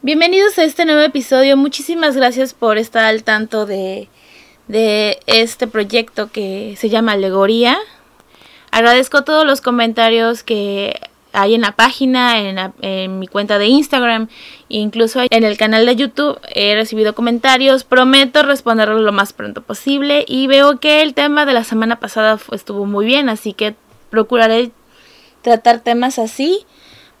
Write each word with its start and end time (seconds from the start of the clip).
Bienvenidos 0.00 0.56
a 0.60 0.62
este 0.62 0.84
nuevo 0.84 1.00
episodio. 1.00 1.56
Muchísimas 1.56 2.16
gracias 2.16 2.54
por 2.54 2.78
estar 2.78 3.04
al 3.04 3.24
tanto 3.24 3.66
de, 3.66 4.08
de 4.68 5.18
este 5.26 5.66
proyecto 5.66 6.30
que 6.30 6.76
se 6.78 6.88
llama 6.88 7.12
Alegoría. 7.12 7.76
Agradezco 8.70 9.24
todos 9.24 9.44
los 9.44 9.60
comentarios 9.60 10.44
que 10.44 11.00
hay 11.32 11.56
en 11.56 11.62
la 11.62 11.72
página, 11.72 12.38
en, 12.38 12.72
en, 12.80 13.18
mi 13.18 13.26
cuenta 13.26 13.58
de 13.58 13.66
Instagram, 13.66 14.28
incluso 14.68 15.20
en 15.28 15.42
el 15.42 15.56
canal 15.58 15.84
de 15.84 15.96
YouTube. 15.96 16.38
He 16.54 16.76
recibido 16.76 17.16
comentarios, 17.16 17.82
prometo 17.82 18.44
responderlos 18.44 19.00
lo 19.00 19.10
más 19.10 19.32
pronto 19.32 19.62
posible 19.62 20.24
y 20.28 20.46
veo 20.46 20.78
que 20.78 21.02
el 21.02 21.12
tema 21.12 21.44
de 21.44 21.54
la 21.54 21.64
semana 21.64 21.98
pasada 21.98 22.38
estuvo 22.52 22.86
muy 22.86 23.04
bien, 23.04 23.28
así 23.28 23.52
que 23.52 23.74
procuraré 24.10 24.70
tratar 25.42 25.80
temas 25.80 26.20
así 26.20 26.64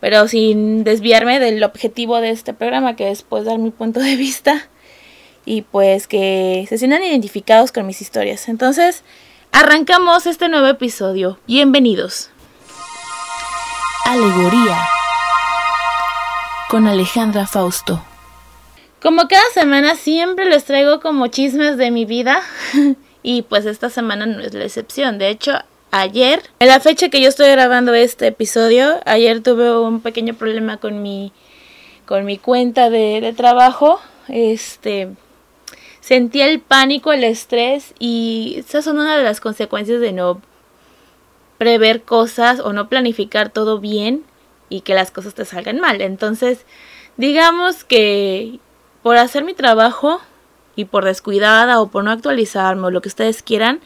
pero 0.00 0.28
sin 0.28 0.84
desviarme 0.84 1.40
del 1.40 1.62
objetivo 1.64 2.20
de 2.20 2.30
este 2.30 2.54
programa, 2.54 2.96
que 2.96 3.10
es 3.10 3.22
pues 3.22 3.44
dar 3.44 3.58
mi 3.58 3.70
punto 3.70 4.00
de 4.00 4.16
vista 4.16 4.68
y 5.44 5.62
pues 5.62 6.06
que 6.06 6.66
se 6.68 6.78
sientan 6.78 7.02
identificados 7.02 7.72
con 7.72 7.86
mis 7.86 8.00
historias. 8.00 8.48
Entonces, 8.48 9.02
arrancamos 9.50 10.26
este 10.26 10.48
nuevo 10.48 10.66
episodio. 10.66 11.38
Bienvenidos. 11.46 12.30
Alegoría 14.04 14.78
con 16.68 16.86
Alejandra 16.86 17.46
Fausto. 17.46 18.04
Como 19.00 19.28
cada 19.28 19.48
semana 19.54 19.94
siempre 19.94 20.44
les 20.44 20.64
traigo 20.64 21.00
como 21.00 21.28
chismes 21.28 21.76
de 21.76 21.90
mi 21.90 22.04
vida 22.04 22.42
y 23.22 23.42
pues 23.42 23.64
esta 23.64 23.90
semana 23.90 24.26
no 24.26 24.40
es 24.40 24.54
la 24.54 24.64
excepción. 24.64 25.18
De 25.18 25.28
hecho, 25.28 25.52
ayer, 25.90 26.42
en 26.58 26.68
la 26.68 26.80
fecha 26.80 27.08
que 27.08 27.20
yo 27.20 27.28
estoy 27.28 27.48
grabando 27.50 27.94
este 27.94 28.28
episodio, 28.28 29.00
ayer 29.06 29.42
tuve 29.42 29.78
un 29.78 30.00
pequeño 30.00 30.34
problema 30.34 30.78
con 30.78 31.02
mi, 31.02 31.32
con 32.06 32.24
mi 32.24 32.38
cuenta 32.38 32.90
de, 32.90 33.34
trabajo. 33.36 34.00
Este, 34.28 35.08
sentí 36.00 36.40
el 36.40 36.60
pánico, 36.60 37.12
el 37.12 37.24
estrés 37.24 37.94
y 37.98 38.56
esas 38.58 38.84
son 38.84 38.98
una 38.98 39.16
de 39.16 39.24
las 39.24 39.40
consecuencias 39.40 40.00
de 40.00 40.12
no 40.12 40.40
prever 41.56 42.02
cosas 42.02 42.60
o 42.60 42.72
no 42.72 42.88
planificar 42.88 43.50
todo 43.50 43.80
bien 43.80 44.24
y 44.68 44.82
que 44.82 44.94
las 44.94 45.10
cosas 45.10 45.34
te 45.34 45.44
salgan 45.44 45.80
mal. 45.80 46.00
Entonces, 46.00 46.64
digamos 47.16 47.84
que 47.84 48.60
por 49.02 49.16
hacer 49.16 49.44
mi 49.44 49.54
trabajo 49.54 50.20
y 50.76 50.84
por 50.84 51.04
descuidada 51.04 51.80
o 51.80 51.88
por 51.88 52.04
no 52.04 52.10
actualizarme 52.10 52.86
o 52.86 52.90
lo 52.90 53.00
que 53.00 53.08
ustedes 53.08 53.42
quieran, 53.42 53.80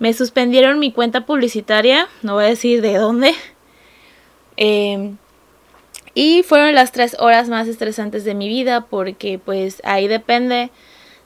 me 0.00 0.12
suspendieron 0.14 0.80
mi 0.80 0.90
cuenta 0.90 1.26
publicitaria, 1.26 2.08
no 2.22 2.34
voy 2.34 2.44
a 2.44 2.48
decir 2.48 2.82
de 2.82 2.96
dónde. 2.96 3.34
Em, 4.56 5.16
y 6.14 6.42
fueron 6.42 6.74
las 6.74 6.90
tres 6.90 7.16
horas 7.18 7.48
más 7.48 7.68
estresantes 7.68 8.24
de 8.24 8.34
mi 8.34 8.48
vida 8.48 8.86
porque 8.86 9.38
pues 9.38 9.80
ahí 9.84 10.08
depende 10.08 10.70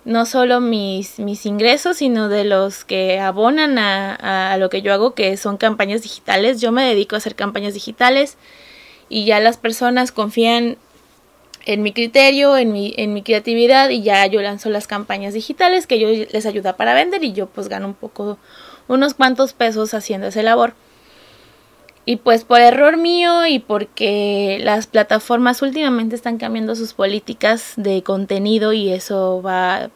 no 0.05 0.27
solo 0.27 0.61
mis, 0.61 1.19
mis 1.19 1.47
ingresos, 1.47 1.97
sino 1.97 2.28
de 2.28 2.45
los 2.45 2.84
que 2.84 3.19
abonan 3.19 3.78
a, 3.78 4.52
a, 4.52 4.56
lo 4.58 4.69
que 4.69 4.83
yo 4.83 4.92
hago, 4.92 5.14
que 5.14 5.36
son 5.36 5.56
campañas 5.56 6.02
digitales. 6.02 6.61
Yo 6.61 6.70
me 6.72 6.84
dedico 6.84 7.14
a 7.14 7.19
hacer 7.19 7.34
campañas 7.34 7.75
digitales 7.75 8.36
y 9.08 9.25
ya 9.25 9.41
las 9.41 9.56
personas 9.56 10.12
confían 10.12 10.77
en 11.67 11.83
mi 11.83 11.93
criterio, 11.93 12.57
en 12.57 12.73
mi, 12.73 12.95
en 12.97 13.12
mi 13.12 13.23
creatividad 13.23 13.91
y 13.91 14.03
ya 14.03 14.27
yo 14.27 14.43
lanzo 14.43 14.70
las 14.70 14.87
campañas 14.87 15.34
digitales 15.34 15.87
que 15.87 15.98
yo 15.98 16.09
les 16.09 16.47
ayuda 16.47 16.77
para 16.77 16.95
vender 16.95 17.25
y 17.25 17.33
yo 17.33 17.47
pues 17.47 17.69
gano 17.69 17.87
un 17.87 17.95
poco, 17.95 18.39
unos 18.89 19.15
cuantos 19.15 19.53
pesos 19.53 19.95
haciendo 19.95 20.27
esa 20.27 20.42
labor. 20.42 20.75
Y 22.07 22.17
pues 22.17 22.45
por 22.45 22.61
error 22.61 22.98
mío 22.98 23.47
y 23.47 23.61
porque 23.61 24.59
las 24.62 24.87
plataformas 24.87 25.62
últimamente 25.62 26.15
están 26.15 26.37
cambiando 26.37 26.77
sus 26.77 26.92
políticas 26.92 27.73
de 27.77 28.03
contenido 28.03 28.75
y 28.75 28.91
eso 28.91 29.41
va, 29.41 29.89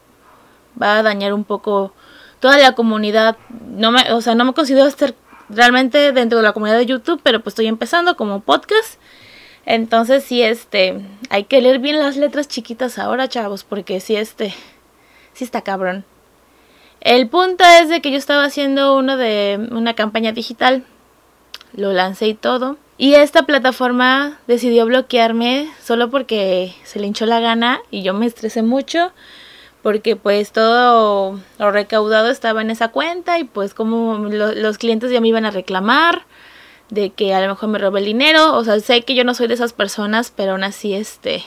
va 0.80 0.98
a 0.98 1.02
dañar 1.02 1.34
un 1.34 1.44
poco 1.44 1.92
toda 2.40 2.56
la 2.56 2.72
comunidad. 2.72 3.36
No 3.76 3.90
me, 3.90 4.10
o 4.12 4.22
sea, 4.22 4.34
no 4.34 4.46
me 4.46 4.54
considero 4.54 4.86
estar 4.86 5.14
realmente 5.50 6.12
dentro 6.12 6.38
de 6.38 6.44
la 6.44 6.54
comunidad 6.54 6.78
de 6.78 6.86
YouTube, 6.86 7.20
pero 7.22 7.40
pues 7.40 7.52
estoy 7.52 7.66
empezando 7.66 8.16
como 8.16 8.40
podcast 8.40 8.98
entonces 9.70 10.24
sí, 10.24 10.42
este, 10.42 10.98
hay 11.28 11.44
que 11.44 11.60
leer 11.60 11.78
bien 11.78 11.98
las 11.98 12.16
letras 12.16 12.48
chiquitas 12.48 12.98
ahora, 12.98 13.28
chavos, 13.28 13.64
porque 13.64 14.00
sí, 14.00 14.16
este, 14.16 14.54
sí 15.34 15.44
está 15.44 15.60
cabrón. 15.60 16.06
El 17.02 17.28
punto 17.28 17.64
es 17.78 17.90
de 17.90 18.00
que 18.00 18.10
yo 18.10 18.16
estaba 18.16 18.44
haciendo 18.44 18.96
uno 18.96 19.18
de 19.18 19.68
una 19.70 19.92
campaña 19.92 20.32
digital, 20.32 20.84
lo 21.74 21.92
lancé 21.92 22.28
y 22.28 22.34
todo. 22.34 22.78
Y 22.96 23.16
esta 23.16 23.42
plataforma 23.42 24.38
decidió 24.46 24.86
bloquearme 24.86 25.70
solo 25.82 26.08
porque 26.08 26.74
se 26.84 26.98
le 26.98 27.06
hinchó 27.06 27.26
la 27.26 27.40
gana 27.40 27.78
y 27.90 28.02
yo 28.02 28.14
me 28.14 28.24
estresé 28.24 28.62
mucho 28.62 29.12
porque 29.82 30.16
pues 30.16 30.50
todo 30.50 31.38
lo 31.58 31.70
recaudado 31.70 32.30
estaba 32.30 32.62
en 32.62 32.70
esa 32.70 32.88
cuenta 32.88 33.38
y 33.38 33.44
pues 33.44 33.74
como 33.74 34.16
lo, 34.30 34.54
los 34.54 34.78
clientes 34.78 35.10
ya 35.10 35.20
me 35.20 35.28
iban 35.28 35.44
a 35.44 35.50
reclamar 35.50 36.22
de 36.90 37.10
que 37.10 37.34
a 37.34 37.40
lo 37.40 37.48
mejor 37.48 37.68
me 37.68 37.78
robé 37.78 38.00
el 38.00 38.06
dinero, 38.06 38.54
o 38.54 38.64
sea, 38.64 38.80
sé 38.80 39.02
que 39.02 39.14
yo 39.14 39.24
no 39.24 39.34
soy 39.34 39.46
de 39.46 39.54
esas 39.54 39.72
personas, 39.72 40.32
pero 40.34 40.52
aún 40.52 40.64
así, 40.64 40.94
este, 40.94 41.44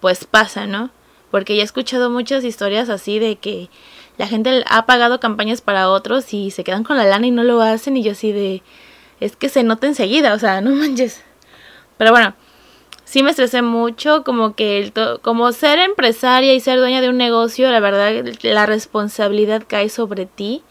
pues 0.00 0.24
pasa, 0.24 0.66
¿no? 0.66 0.90
Porque 1.30 1.56
ya 1.56 1.62
he 1.62 1.64
escuchado 1.64 2.10
muchas 2.10 2.44
historias 2.44 2.88
así 2.88 3.18
de 3.18 3.36
que 3.36 3.70
la 4.18 4.26
gente 4.26 4.64
ha 4.68 4.86
pagado 4.86 5.20
campañas 5.20 5.60
para 5.60 5.88
otros 5.88 6.34
y 6.34 6.50
se 6.50 6.64
quedan 6.64 6.84
con 6.84 6.96
la 6.96 7.04
lana 7.04 7.26
y 7.26 7.30
no 7.30 7.44
lo 7.44 7.62
hacen 7.62 7.96
y 7.96 8.02
yo 8.02 8.12
así 8.12 8.32
de, 8.32 8.62
es 9.20 9.36
que 9.36 9.48
se 9.48 9.62
nota 9.62 9.86
enseguida, 9.86 10.34
o 10.34 10.38
sea, 10.38 10.60
no 10.62 10.70
manches. 10.70 11.22
Pero 11.96 12.10
bueno, 12.10 12.34
sí 13.04 13.22
me 13.22 13.30
estresé 13.30 13.62
mucho, 13.62 14.24
como 14.24 14.54
que 14.56 14.78
el 14.80 14.92
como 15.22 15.52
ser 15.52 15.78
empresaria 15.78 16.54
y 16.54 16.60
ser 16.60 16.78
dueña 16.78 17.00
de 17.00 17.08
un 17.08 17.16
negocio, 17.16 17.70
la 17.70 17.80
verdad, 17.80 18.12
la 18.42 18.66
responsabilidad 18.66 19.62
cae 19.66 19.88
sobre 19.88 20.26
ti 20.26 20.62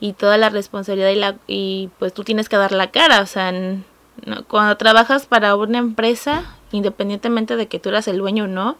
y 0.00 0.12
toda 0.12 0.36
la 0.38 0.50
responsabilidad 0.50 1.10
y, 1.10 1.16
la, 1.16 1.36
y 1.46 1.90
pues 1.98 2.12
tú 2.12 2.24
tienes 2.24 2.48
que 2.48 2.56
dar 2.56 2.72
la 2.72 2.90
cara, 2.90 3.20
o 3.20 3.26
sea, 3.26 3.52
cuando 4.48 4.76
trabajas 4.76 5.26
para 5.26 5.56
una 5.56 5.78
empresa, 5.78 6.44
independientemente 6.72 7.56
de 7.56 7.68
que 7.68 7.78
tú 7.78 7.88
eras 7.88 8.08
el 8.08 8.18
dueño 8.18 8.44
o 8.44 8.48
no, 8.48 8.76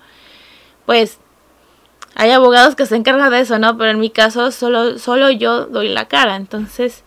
pues 0.85 1.19
hay 2.15 2.31
abogados 2.31 2.75
que 2.75 2.87
se 2.87 2.97
encargan 2.97 3.31
de 3.31 3.41
eso, 3.41 3.59
¿no? 3.59 3.77
Pero 3.77 3.91
en 3.91 4.01
mi 4.01 4.11
caso 4.11 4.51
solo, 4.51 4.99
solo 4.99 5.31
yo 5.31 5.67
doy 5.67 5.89
la 5.89 6.09
cara, 6.09 6.37
entonces 6.37 7.05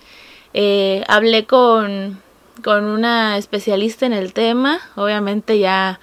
eh, 0.54 1.04
hablé 1.08 1.46
con, 1.46 2.22
con 2.64 2.86
una 2.86 3.38
especialista 3.38 4.06
en 4.06 4.14
el 4.14 4.34
tema, 4.34 4.80
obviamente 4.96 5.60
ya 5.60 6.00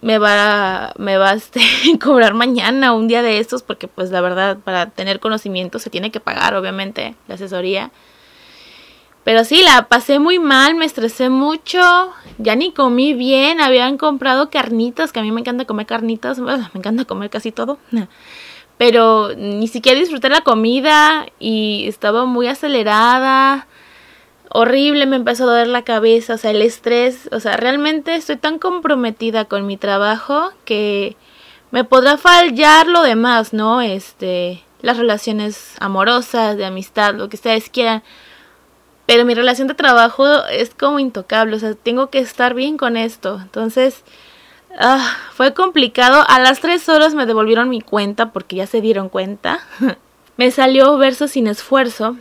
me 0.00 0.18
va, 0.18 0.92
me 0.96 1.16
va 1.16 1.30
a 1.30 1.34
este, 1.34 1.60
cobrar 2.02 2.34
mañana 2.34 2.92
un 2.92 3.08
día 3.08 3.22
de 3.22 3.38
estos, 3.38 3.62
porque 3.62 3.88
pues 3.88 4.10
la 4.10 4.20
verdad, 4.20 4.58
para 4.58 4.90
tener 4.90 5.20
conocimiento 5.20 5.78
se 5.78 5.90
tiene 5.90 6.10
que 6.10 6.20
pagar, 6.20 6.54
obviamente, 6.54 7.14
la 7.26 7.34
asesoría. 7.34 7.90
Pero 9.24 9.44
sí, 9.44 9.62
la 9.62 9.88
pasé 9.88 10.18
muy 10.18 10.38
mal, 10.38 10.74
me 10.74 10.86
estresé 10.86 11.28
mucho, 11.28 11.80
ya 12.38 12.56
ni 12.56 12.72
comí 12.72 13.12
bien, 13.12 13.60
habían 13.60 13.98
comprado 13.98 14.48
carnitas, 14.48 15.12
que 15.12 15.20
a 15.20 15.22
mí 15.22 15.30
me 15.32 15.40
encanta 15.40 15.66
comer 15.66 15.86
carnitas, 15.86 16.38
me 16.38 16.54
encanta 16.74 17.04
comer 17.04 17.28
casi 17.28 17.52
todo, 17.52 17.78
pero 18.78 19.34
ni 19.36 19.68
siquiera 19.68 19.98
disfruté 19.98 20.30
la 20.30 20.40
comida 20.40 21.26
y 21.38 21.84
estaba 21.88 22.24
muy 22.24 22.46
acelerada 22.46 23.66
horrible, 24.50 25.06
me 25.06 25.16
empezó 25.16 25.44
a 25.44 25.52
doler 25.52 25.68
la 25.68 25.82
cabeza, 25.82 26.34
o 26.34 26.38
sea, 26.38 26.50
el 26.50 26.62
estrés, 26.62 27.28
o 27.32 27.40
sea, 27.40 27.56
realmente 27.56 28.14
estoy 28.14 28.36
tan 28.36 28.58
comprometida 28.58 29.44
con 29.44 29.66
mi 29.66 29.76
trabajo 29.76 30.52
que 30.64 31.16
me 31.70 31.84
podrá 31.84 32.16
fallar 32.16 32.86
lo 32.86 33.02
demás, 33.02 33.52
¿no? 33.52 33.80
Este, 33.80 34.62
las 34.80 34.96
relaciones 34.96 35.74
amorosas, 35.80 36.56
de 36.56 36.64
amistad, 36.64 37.14
lo 37.14 37.28
que 37.28 37.36
ustedes 37.36 37.68
quieran. 37.68 38.02
Pero 39.06 39.24
mi 39.24 39.34
relación 39.34 39.68
de 39.68 39.74
trabajo 39.74 40.44
es 40.46 40.74
como 40.74 40.98
intocable, 40.98 41.56
o 41.56 41.58
sea, 41.58 41.74
tengo 41.74 42.10
que 42.10 42.18
estar 42.18 42.54
bien 42.54 42.76
con 42.76 42.96
esto. 42.96 43.40
Entonces, 43.42 44.04
ah, 44.78 45.16
fue 45.32 45.54
complicado. 45.54 46.24
A 46.28 46.40
las 46.40 46.60
tres 46.60 46.88
horas 46.88 47.14
me 47.14 47.26
devolvieron 47.26 47.70
mi 47.70 47.80
cuenta 47.80 48.32
porque 48.32 48.56
ya 48.56 48.66
se 48.66 48.80
dieron 48.80 49.08
cuenta. 49.08 49.60
me 50.36 50.50
salió 50.50 50.96
verso 50.98 51.26
sin 51.26 51.46
esfuerzo 51.46 52.16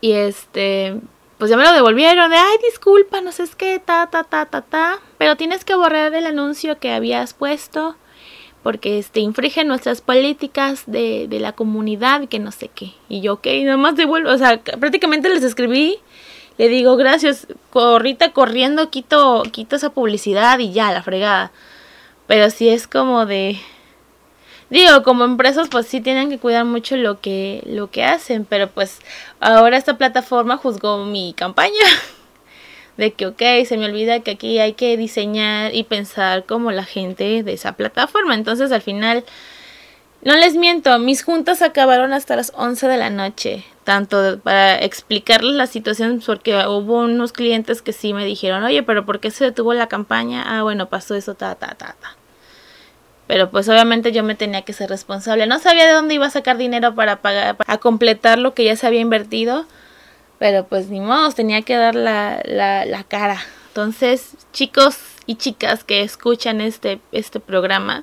y 0.00 0.12
este, 0.12 0.96
pues 1.38 1.50
ya 1.50 1.56
me 1.56 1.64
lo 1.64 1.72
devolvieron 1.72 2.30
de, 2.30 2.36
ay, 2.36 2.56
disculpa, 2.62 3.20
no 3.20 3.32
sé 3.32 3.44
es 3.44 3.54
qué, 3.54 3.80
ta, 3.84 4.08
ta, 4.10 4.24
ta, 4.24 4.46
ta, 4.46 4.62
ta. 4.62 4.98
Pero 5.18 5.36
tienes 5.36 5.64
que 5.64 5.74
borrar 5.74 6.14
el 6.14 6.26
anuncio 6.26 6.78
que 6.78 6.92
habías 6.92 7.34
puesto 7.34 7.96
porque 8.62 8.98
este 8.98 9.20
infringe 9.20 9.64
nuestras 9.64 10.00
políticas 10.00 10.82
de, 10.86 11.26
de 11.28 11.40
la 11.40 11.52
comunidad 11.52 12.28
que 12.28 12.38
no 12.38 12.52
sé 12.52 12.68
qué. 12.74 12.92
Y 13.08 13.20
yo, 13.20 13.34
ok, 13.34 13.46
nada 13.62 13.76
más 13.76 13.96
devuelvo, 13.96 14.30
o 14.30 14.38
sea, 14.38 14.60
prácticamente 14.62 15.28
les 15.28 15.42
escribí, 15.42 15.98
le 16.58 16.68
digo, 16.68 16.96
gracias, 16.96 17.46
corrita 17.70 18.32
corriendo, 18.32 18.90
quito, 18.90 19.44
quito 19.52 19.76
esa 19.76 19.90
publicidad 19.90 20.58
y 20.58 20.72
ya, 20.72 20.92
la 20.92 21.02
fregada. 21.02 21.52
Pero 22.26 22.50
sí 22.50 22.68
es 22.68 22.88
como 22.88 23.26
de, 23.26 23.58
digo, 24.70 25.02
como 25.02 25.24
empresas 25.24 25.68
pues 25.68 25.86
sí 25.86 26.00
tienen 26.00 26.30
que 26.30 26.38
cuidar 26.38 26.64
mucho 26.64 26.96
lo 26.96 27.20
que 27.20 27.62
lo 27.66 27.90
que 27.90 28.04
hacen, 28.04 28.44
pero 28.44 28.68
pues 28.68 29.00
ahora 29.40 29.76
esta 29.76 29.98
plataforma 29.98 30.56
juzgó 30.56 31.04
mi 31.04 31.34
campaña. 31.34 31.72
de 32.98 33.12
que, 33.12 33.26
ok, 33.26 33.40
se 33.66 33.78
me 33.78 33.86
olvida 33.86 34.20
que 34.20 34.32
aquí 34.32 34.58
hay 34.58 34.74
que 34.74 34.96
diseñar 34.96 35.74
y 35.74 35.84
pensar 35.84 36.44
como 36.44 36.72
la 36.72 36.84
gente 36.84 37.44
de 37.44 37.52
esa 37.52 37.72
plataforma. 37.74 38.34
Entonces 38.34 38.72
al 38.72 38.82
final, 38.82 39.24
no 40.22 40.36
les 40.36 40.56
miento, 40.56 40.98
mis 40.98 41.22
juntas 41.22 41.62
acabaron 41.62 42.12
hasta 42.12 42.34
las 42.36 42.52
11 42.56 42.88
de 42.88 42.96
la 42.96 43.08
noche, 43.08 43.64
tanto 43.84 44.40
para 44.40 44.82
explicarles 44.82 45.54
la 45.54 45.68
situación, 45.68 46.20
porque 46.26 46.56
hubo 46.66 46.98
unos 46.98 47.32
clientes 47.32 47.82
que 47.82 47.92
sí 47.92 48.12
me 48.12 48.24
dijeron, 48.24 48.64
oye, 48.64 48.82
pero 48.82 49.06
¿por 49.06 49.20
qué 49.20 49.30
se 49.30 49.44
detuvo 49.44 49.74
la 49.74 49.86
campaña? 49.86 50.42
Ah, 50.44 50.64
bueno, 50.64 50.88
pasó 50.88 51.14
eso, 51.14 51.34
ta, 51.34 51.54
ta, 51.54 51.76
ta, 51.76 51.94
ta. 52.00 52.17
Pero 53.28 53.50
pues 53.50 53.68
obviamente 53.68 54.10
yo 54.10 54.24
me 54.24 54.34
tenía 54.34 54.62
que 54.62 54.72
ser 54.72 54.90
responsable. 54.90 55.46
No 55.46 55.60
sabía 55.60 55.86
de 55.86 55.92
dónde 55.92 56.14
iba 56.14 56.26
a 56.26 56.30
sacar 56.30 56.56
dinero 56.56 56.96
para 56.96 57.22
pagar, 57.22 57.56
para 57.56 57.78
completar 57.78 58.38
lo 58.38 58.54
que 58.54 58.64
ya 58.64 58.74
se 58.74 58.86
había 58.86 59.00
invertido. 59.00 59.66
Pero 60.38 60.66
pues 60.66 60.88
ni 60.88 60.98
modo, 61.00 61.30
tenía 61.32 61.62
que 61.62 61.76
dar 61.76 61.94
la, 61.94 62.40
la, 62.44 62.84
la 62.86 63.04
cara. 63.04 63.38
Entonces, 63.68 64.32
chicos 64.52 64.98
y 65.26 65.36
chicas 65.36 65.84
que 65.84 66.02
escuchan 66.02 66.60
este, 66.60 67.00
este 67.12 67.38
programa, 67.38 68.02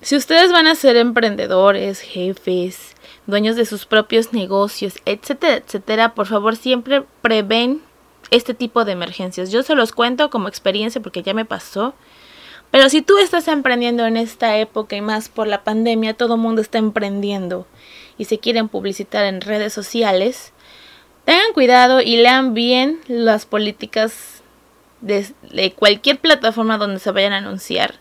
si 0.00 0.16
ustedes 0.16 0.52
van 0.52 0.66
a 0.66 0.74
ser 0.74 0.96
emprendedores, 0.96 2.00
jefes, 2.00 2.94
dueños 3.26 3.56
de 3.56 3.66
sus 3.66 3.84
propios 3.86 4.32
negocios, 4.32 4.94
etcétera, 5.06 5.56
etcétera, 5.56 6.14
por 6.14 6.26
favor 6.26 6.56
siempre 6.56 7.04
prevén 7.20 7.82
este 8.30 8.54
tipo 8.54 8.84
de 8.84 8.92
emergencias. 8.92 9.50
Yo 9.50 9.62
se 9.62 9.74
los 9.74 9.92
cuento 9.92 10.30
como 10.30 10.48
experiencia 10.48 11.00
porque 11.00 11.22
ya 11.22 11.34
me 11.34 11.44
pasó. 11.44 11.94
Pero 12.72 12.88
si 12.88 13.02
tú 13.02 13.18
estás 13.18 13.48
emprendiendo 13.48 14.06
en 14.06 14.16
esta 14.16 14.56
época 14.56 14.96
y 14.96 15.02
más 15.02 15.28
por 15.28 15.46
la 15.46 15.62
pandemia, 15.62 16.14
todo 16.14 16.34
el 16.34 16.40
mundo 16.40 16.62
está 16.62 16.78
emprendiendo 16.78 17.66
y 18.16 18.24
se 18.24 18.38
quieren 18.38 18.68
publicitar 18.68 19.26
en 19.26 19.42
redes 19.42 19.74
sociales, 19.74 20.54
tengan 21.26 21.52
cuidado 21.52 22.00
y 22.00 22.16
lean 22.16 22.54
bien 22.54 22.98
las 23.08 23.44
políticas 23.44 24.42
de, 25.02 25.74
cualquier 25.76 26.18
plataforma 26.18 26.78
donde 26.78 26.98
se 26.98 27.10
vayan 27.10 27.34
a 27.34 27.38
anunciar. 27.38 27.96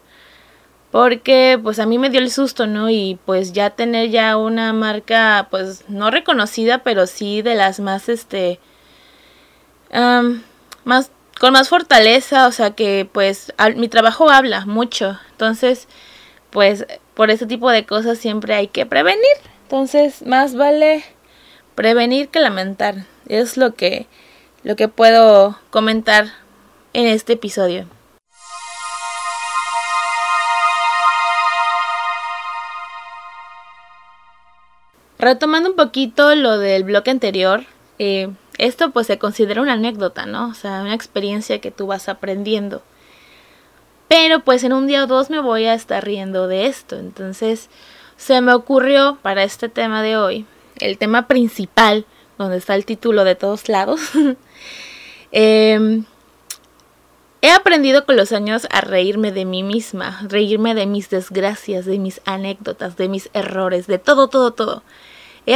Porque 0.90 1.60
pues 1.62 1.80
a 1.80 1.86
mí 1.86 1.98
me 1.98 2.10
dio 2.10 2.22
el 2.22 2.32
susto, 2.32 2.66
¿no? 2.66 2.90
Y 2.90 3.20
pues 3.26 3.52
ya 3.52 3.72
tener 3.72 4.10
ya 4.10 4.38
una 4.38 4.72
marca 4.72 5.50
pues 5.52 5.84
no 5.90 6.12
reconocida, 6.12 6.78
pero 6.78 7.08
sí 7.08 7.42
de 7.42 7.56
las 7.56 7.82
más 7.82 8.08
este... 8.08 8.62
más 10.86 11.12
con 11.42 11.54
más 11.54 11.70
fortaleza, 11.70 12.46
o 12.46 12.52
sea 12.52 12.76
que 12.76 13.10
pues 13.12 13.52
mi 13.76 13.88
trabajo 13.88 14.30
habla 14.30 14.68
mucho, 14.68 15.18
entonces 15.32 15.88
pues 16.52 16.86
por 17.16 17.32
ese 17.32 17.48
tipo 17.48 17.72
de 17.72 17.84
cosas 17.84 18.20
siempre 18.20 18.54
hay 18.54 18.68
que 18.68 18.86
prevenir, 18.86 19.26
entonces 19.64 20.24
más 20.24 20.54
vale 20.54 21.04
prevenir 21.74 22.30
que 22.30 22.42
lamentar, 22.42 23.08
es 23.28 23.58
lo 23.58 23.74
que 23.74 24.06
lo 24.62 24.76
que 24.76 24.88
puedo 24.88 25.58
comentar 25.72 26.28
en 26.94 27.08
este 27.08 27.34
episodio. 27.34 27.88
Retomando 35.18 35.72
un 35.72 35.76
poquito 35.76 36.36
lo 36.36 36.60
del 36.60 36.84
bloque 36.84 37.10
anterior, 37.10 37.66
eh, 37.98 38.30
esto 38.62 38.92
pues 38.92 39.08
se 39.08 39.18
considera 39.18 39.60
una 39.60 39.74
anécdota, 39.74 40.28
¿no? 40.28 40.50
O 40.50 40.54
sea, 40.54 40.82
una 40.82 40.94
experiencia 40.94 41.60
que 41.60 41.72
tú 41.72 41.88
vas 41.88 42.08
aprendiendo. 42.08 42.84
Pero 44.08 44.42
pues 44.42 44.64
en 44.64 44.72
un 44.72 44.86
día 44.86 45.04
o 45.04 45.08
dos 45.08 45.32
me 45.32 45.40
voy 45.40 45.66
a 45.66 45.74
estar 45.74 46.06
riendo 46.06 46.48
de 46.48 46.68
esto. 46.68 46.96
Entonces 46.96 47.70
se 48.18 48.40
me 48.40 48.54
ocurrió 48.54 49.18
para 49.24 49.44
este 49.44 49.68
tema 49.68 50.04
de 50.04 50.16
hoy, 50.16 50.46
el 50.80 51.00
tema 51.00 51.28
principal, 51.28 52.06
donde 52.38 52.58
está 52.58 52.76
el 52.76 52.86
título 52.86 53.24
de 53.24 53.36
todos 53.36 53.68
lados. 53.68 54.00
Em, 55.34 56.04
he 57.42 57.52
aprendido 57.52 58.06
con 58.06 58.18
los 58.18 58.34
años 58.34 58.68
a 58.70 58.82
reírme 58.82 59.32
de 59.32 59.46
mí 59.46 59.64
misma, 59.64 60.20
reírme 60.28 60.76
de 60.76 60.86
mis 60.86 61.10
desgracias, 61.10 61.86
de 61.86 62.00
mis 62.00 62.20
anécdotas, 62.26 62.98
de 62.98 63.08
mis 63.08 63.30
errores, 63.32 63.88
de 63.88 63.98
todo, 63.98 64.28
todo, 64.28 64.52
todo. 64.52 64.84
He, 65.46 65.56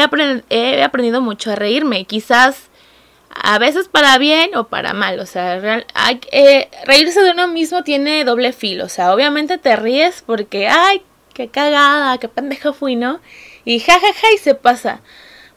he 0.49 0.81
aprendido 0.81 1.19
mucho 1.19 1.51
a 1.51 1.55
reírme. 1.55 2.05
Quizás 2.05 2.69
a 3.35 3.59
veces 3.59 3.87
para 3.89 4.17
bien 4.17 4.55
o 4.55 4.67
para 4.67 4.93
mal, 4.93 5.19
o 5.19 5.25
sea, 5.25 5.83
hay, 5.93 6.21
eh, 6.31 6.69
reírse 6.85 7.21
de 7.21 7.31
uno 7.31 7.47
mismo 7.47 7.83
tiene 7.83 8.23
doble 8.23 8.53
filo, 8.53 8.85
o 8.85 8.89
sea, 8.89 9.13
obviamente 9.13 9.57
te 9.57 9.75
ríes 9.75 10.23
porque, 10.25 10.67
ay, 10.67 11.03
qué 11.33 11.49
cagada, 11.49 12.17
qué 12.17 12.29
pendeja 12.29 12.73
fui, 12.73 12.95
¿no? 12.95 13.19
Y 13.65 13.79
jajaja 13.79 14.07
ja, 14.07 14.13
ja, 14.13 14.27
y 14.33 14.37
se 14.37 14.55
pasa. 14.55 15.01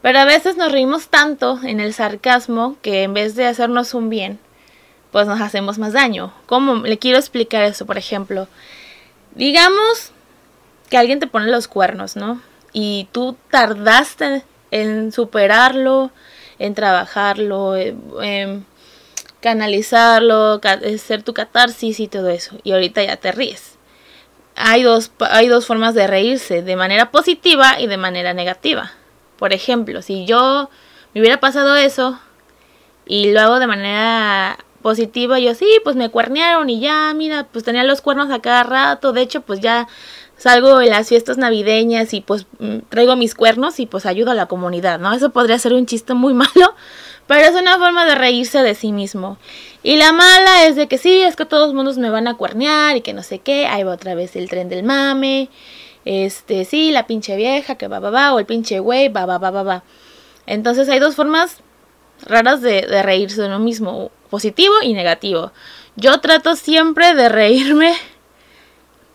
Pero 0.01 0.19
a 0.19 0.25
veces 0.25 0.55
nos 0.55 0.71
reímos 0.71 1.09
tanto 1.09 1.59
en 1.63 1.79
el 1.79 1.93
sarcasmo 1.93 2.77
que 2.81 3.03
en 3.03 3.13
vez 3.13 3.35
de 3.35 3.47
hacernos 3.47 3.93
un 3.93 4.09
bien, 4.09 4.39
pues 5.11 5.27
nos 5.27 5.41
hacemos 5.41 5.77
más 5.77 5.93
daño. 5.93 6.33
¿Cómo? 6.45 6.75
Le 6.75 6.97
quiero 6.97 7.17
explicar 7.17 7.63
eso, 7.63 7.85
por 7.85 7.97
ejemplo. 7.97 8.47
Digamos 9.35 10.11
que 10.89 10.97
alguien 10.97 11.19
te 11.19 11.27
pone 11.27 11.47
los 11.47 11.67
cuernos, 11.67 12.15
¿no? 12.15 12.41
Y 12.71 13.07
tú 13.11 13.35
tardaste 13.49 14.43
en 14.71 15.11
superarlo, 15.11 16.11
en 16.59 16.75
trabajarlo, 16.75 17.75
en, 17.75 18.65
canalizarlo, 19.39 20.59
hacer 20.63 21.23
tu 21.23 21.33
catarsis 21.33 21.99
y 21.99 22.07
todo 22.07 22.29
eso. 22.29 22.57
Y 22.63 22.73
ahorita 22.73 23.03
ya 23.03 23.17
te 23.17 23.31
ríes. 23.31 23.77
Hay 24.55 24.83
dos, 24.83 25.11
hay 25.19 25.47
dos 25.47 25.65
formas 25.65 25.95
de 25.95 26.07
reírse, 26.07 26.61
de 26.61 26.75
manera 26.75 27.11
positiva 27.11 27.79
y 27.79 27.87
de 27.87 27.97
manera 27.97 28.33
negativa. 28.33 28.91
Por 29.37 29.53
ejemplo, 29.53 30.01
si 30.01 30.25
yo 30.25 30.69
me 31.13 31.21
hubiera 31.21 31.39
pasado 31.39 31.77
eso 31.77 32.19
y 33.05 33.31
lo 33.31 33.39
hago 33.39 33.59
de 33.59 33.67
manera 33.67 34.57
positiva, 34.81 35.39
yo 35.39 35.55
sí, 35.55 35.79
pues 35.83 35.95
me 35.95 36.09
cuernearon 36.09 36.69
y 36.69 36.81
ya, 36.81 37.13
mira, 37.13 37.47
pues 37.51 37.63
tenía 37.63 37.83
los 37.83 38.01
cuernos 38.01 38.29
a 38.31 38.41
cada 38.41 38.63
rato, 38.63 39.13
de 39.13 39.21
hecho, 39.21 39.41
pues 39.41 39.61
ya 39.61 39.87
salgo 40.39 40.81
en 40.81 40.89
las 40.89 41.09
fiestas 41.09 41.37
navideñas 41.37 42.13
y 42.13 42.21
pues 42.21 42.47
mm, 42.59 42.79
traigo 42.87 43.15
mis 43.17 43.35
cuernos 43.35 43.79
y 43.79 43.85
pues 43.85 44.05
ayudo 44.05 44.31
a 44.31 44.35
la 44.35 44.47
comunidad, 44.47 44.97
¿no? 44.97 45.13
Eso 45.13 45.31
podría 45.31 45.59
ser 45.59 45.73
un 45.73 45.85
chiste 45.85 46.13
muy 46.13 46.33
malo, 46.45 46.73
pero 47.27 47.41
es 47.41 47.61
una 47.61 47.77
forma 47.77 48.05
de 48.05 48.15
reírse 48.15 48.63
de 48.63 48.73
sí 48.73 48.91
mismo. 48.93 49.37
Y 49.83 49.97
la 49.97 50.13
mala 50.13 50.65
es 50.65 50.77
de 50.77 50.87
que 50.87 50.97
sí, 50.97 51.21
es 51.21 51.35
que 51.35 51.45
todos 51.45 51.67
los 51.67 51.75
mundos 51.75 51.97
me 51.97 52.09
van 52.09 52.27
a 52.27 52.37
cuernear 52.37 52.95
y 52.95 53.01
que 53.01 53.13
no 53.13 53.21
sé 53.21 53.39
qué, 53.39 53.67
ahí 53.67 53.83
va 53.83 53.93
otra 53.93 54.15
vez 54.15 54.35
el 54.37 54.49
tren 54.49 54.69
del 54.69 54.83
mame, 54.83 55.49
este, 56.05 56.63
sí, 56.63 56.91
la 56.91 57.05
pinche 57.05 57.35
vieja 57.35 57.75
que 57.75 57.89
va, 57.89 57.99
va, 57.99 58.09
va, 58.09 58.33
o 58.33 58.39
el 58.39 58.45
pinche 58.45 58.79
güey, 58.79 59.09
va, 59.09 59.25
va, 59.25 59.37
va, 59.37 59.51
va, 59.51 59.63
va. 59.63 59.83
Entonces 60.45 60.87
hay 60.87 60.99
dos 60.99 61.15
formas 61.15 61.57
raras 62.25 62.61
de, 62.61 62.81
de 62.83 63.03
reírse 63.03 63.41
de 63.41 63.47
uno 63.47 63.59
mismo, 63.59 64.09
positivo 64.29 64.73
y 64.81 64.93
negativo. 64.93 65.51
Yo 65.97 66.21
trato 66.21 66.55
siempre 66.55 67.13
de 67.13 67.27
reírme 67.27 67.93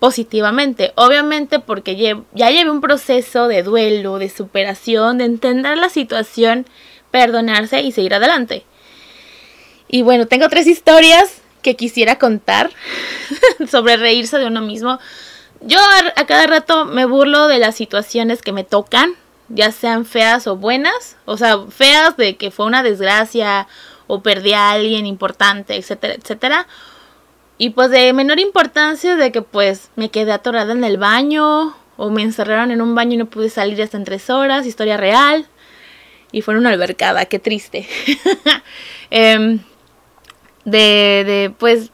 positivamente. 0.04 0.92
Obviamente 0.96 1.60
porque 1.60 1.96
ya 1.96 2.50
lleve 2.50 2.68
un 2.68 2.82
proceso 2.82 3.48
de 3.48 3.62
duelo, 3.62 4.18
de 4.18 4.28
superación, 4.28 5.16
de 5.16 5.24
entender 5.24 5.78
la 5.78 5.88
situación, 5.88 6.66
perdonarse 7.10 7.80
y 7.80 7.90
seguir 7.90 8.12
adelante. 8.12 8.66
Y 9.88 10.02
bueno, 10.02 10.26
tengo 10.26 10.50
tres 10.50 10.66
historias 10.66 11.40
que 11.62 11.74
quisiera 11.74 12.18
contar 12.18 12.70
sobre 13.70 13.96
reírse 13.96 14.36
de 14.36 14.44
uno 14.44 14.60
mismo. 14.60 14.98
Yo 15.62 15.78
a, 16.16 16.26
cada 16.26 16.48
rato 16.48 16.84
me 16.84 17.06
burlo 17.06 17.48
de 17.48 17.58
las 17.58 17.74
situaciones 17.74 18.42
que 18.42 18.52
me 18.52 18.62
tocan, 18.62 19.14
ya 19.48 19.72
sean 19.72 20.04
feas 20.04 20.46
o 20.46 20.56
buenas, 20.56 21.16
o 21.24 21.38
sea, 21.38 21.60
feas 21.70 22.18
de 22.18 22.36
que 22.36 22.50
fue 22.50 22.66
una 22.66 22.82
desgracia 22.82 23.68
o 24.06 24.20
perdí 24.20 24.52
a 24.52 24.72
alguien 24.72 25.06
importante, 25.06 25.76
etcétera, 25.76 26.12
etcétera 26.12 26.66
y 27.56 27.70
pues 27.70 27.90
de 27.90 28.12
menor 28.12 28.40
importancia 28.40 29.16
de 29.16 29.30
que 29.30 29.42
pues 29.42 29.90
me 29.96 30.10
quedé 30.10 30.32
atorada 30.32 30.72
en 30.72 30.84
el 30.84 30.96
baño 30.96 31.74
o 31.96 32.10
me 32.10 32.22
encerraron 32.22 32.70
en 32.70 32.80
un 32.80 32.94
baño 32.94 33.14
y 33.14 33.16
no 33.18 33.26
pude 33.26 33.48
salir 33.48 33.80
hasta 33.80 33.96
en 33.96 34.04
tres 34.04 34.28
horas, 34.30 34.66
historia 34.66 34.96
real. 34.96 35.46
Y 36.32 36.42
fue 36.42 36.54
en 36.54 36.60
una 36.60 36.70
albercada, 36.70 37.26
qué 37.26 37.38
triste. 37.38 37.88
Em, 39.10 39.60
de, 40.64 41.22
de, 41.24 41.54
pues, 41.56 41.92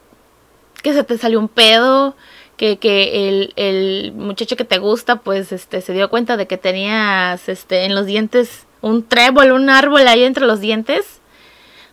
que 0.83 0.95
se 0.95 1.05
te 1.05 1.19
salió 1.19 1.38
un 1.38 1.49
pedo, 1.49 2.17
que, 2.57 2.79
que 2.79 3.29
el, 3.29 3.52
el, 3.57 4.12
muchacho 4.12 4.57
que 4.57 4.64
te 4.64 4.79
gusta, 4.79 5.17
pues, 5.17 5.52
este, 5.52 5.83
se 5.83 5.93
dio 5.93 6.09
cuenta 6.09 6.38
de 6.38 6.47
que 6.47 6.57
tenías, 6.57 7.50
este, 7.50 7.85
en 7.85 7.95
los 7.95 8.07
dientes 8.07 8.67
un 8.81 9.07
trébol, 9.07 9.52
un 9.52 9.69
árbol 9.69 10.09
ahí 10.09 10.25
entre 10.25 10.47
los 10.47 10.61
dientes 10.61 11.19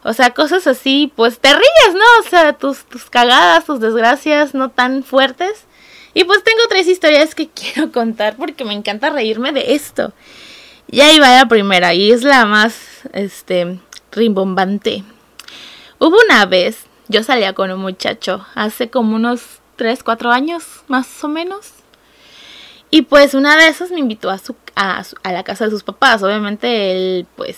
o 0.08 0.14
sea, 0.14 0.34
cosas 0.34 0.68
así, 0.68 1.12
pues 1.18 1.40
te 1.40 1.52
ríes, 1.54 1.94
¿no? 1.94 2.26
O 2.26 2.30
sea, 2.30 2.54
tus, 2.54 2.86
tus 2.86 3.10
cagadas, 3.10 3.66
tus 3.66 3.82
desgracias 3.82 4.54
no 4.54 4.70
tan 4.70 5.04
fuertes. 5.04 5.66
Y 6.14 6.24
pues 6.24 6.46
tengo 6.46 6.62
tres 6.70 6.88
historias 6.88 7.36
que 7.36 7.50
quiero 7.54 7.92
contar 7.92 8.38
porque 8.38 8.64
me 8.64 8.74
encanta 8.74 9.10
reírme 9.10 9.52
de 9.52 9.76
esto. 9.76 10.14
Y 10.90 11.02
ahí 11.02 11.20
va 11.20 11.36
la 11.36 11.50
primera, 11.50 11.94
y 11.94 12.10
es 12.14 12.24
la 12.24 12.46
más, 12.46 13.02
este, 13.12 13.80
rimbombante. 14.14 15.04
Hubo 16.00 16.16
una 16.26 16.46
vez, 16.46 16.86
yo 17.10 17.22
salía 17.22 17.52
con 17.52 17.70
un 17.70 17.82
muchacho, 17.82 18.46
hace 18.56 18.90
como 18.90 19.18
unos 19.18 19.60
3, 19.76 20.04
4 20.04 20.32
años, 20.32 20.64
más 20.88 21.22
o 21.22 21.28
menos. 21.28 21.74
Y 22.92 23.02
pues 23.02 23.34
una 23.34 23.58
de 23.58 23.68
esas 23.68 23.92
me 23.92 24.00
invitó 24.00 24.30
a, 24.30 24.38
su, 24.38 24.56
a, 24.78 25.04
a 25.24 25.32
la 25.34 25.44
casa 25.44 25.66
de 25.66 25.72
sus 25.72 25.84
papás. 25.84 26.24
Obviamente 26.24 26.94
él, 26.94 27.28
pues, 27.36 27.58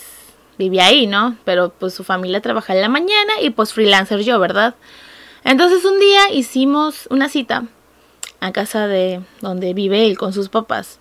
vivía 0.59 0.85
ahí, 0.85 1.07
¿no? 1.07 1.37
Pero 1.45 1.69
pues 1.69 1.95
su 1.95 2.03
familia 2.03 2.41
trabaja 2.41 2.75
en 2.75 2.81
la 2.81 2.89
mañana 2.89 3.41
y 3.41 3.49
pues 3.49 3.73
freelancer 3.73 4.19
yo, 4.19 4.39
¿verdad? 4.39 4.75
Entonces 5.43 5.85
un 5.85 5.99
día 5.99 6.31
hicimos 6.31 7.07
una 7.09 7.29
cita 7.29 7.63
a 8.41 8.51
casa 8.51 8.87
de 8.87 9.21
donde 9.41 9.73
vive 9.73 10.05
él 10.05 10.17
con 10.17 10.33
sus 10.33 10.49
papás. 10.49 10.99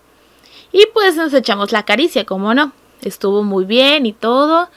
Y 0.72 0.86
pues 0.94 1.16
nos 1.16 1.34
echamos 1.34 1.72
la 1.72 1.84
caricia, 1.84 2.24
como 2.24 2.54
no. 2.54 2.72
Estuvo 3.02 3.42
muy 3.42 3.64
bien 3.64 4.06
y 4.06 4.12
todo. 4.12 4.70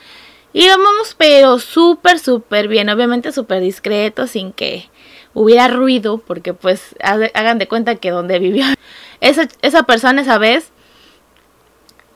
Íbamos 0.54 1.16
pero 1.18 1.60
súper, 1.60 2.20
súper 2.20 2.68
bien. 2.68 2.90
Obviamente 2.90 3.32
súper 3.32 3.62
discreto, 3.62 4.26
sin 4.26 4.52
que 4.52 4.90
hubiera 5.34 5.68
ruido, 5.68 6.18
porque 6.18 6.54
pues 6.54 6.96
hagan 7.02 7.60
de 7.60 7.68
cuenta 7.68 7.96
que 7.96 8.10
donde 8.10 8.40
vivió 8.40 8.66
esa, 9.22 9.48
esa 9.62 9.84
persona 9.84 10.22
esa 10.22 10.40
vez, 10.40 10.72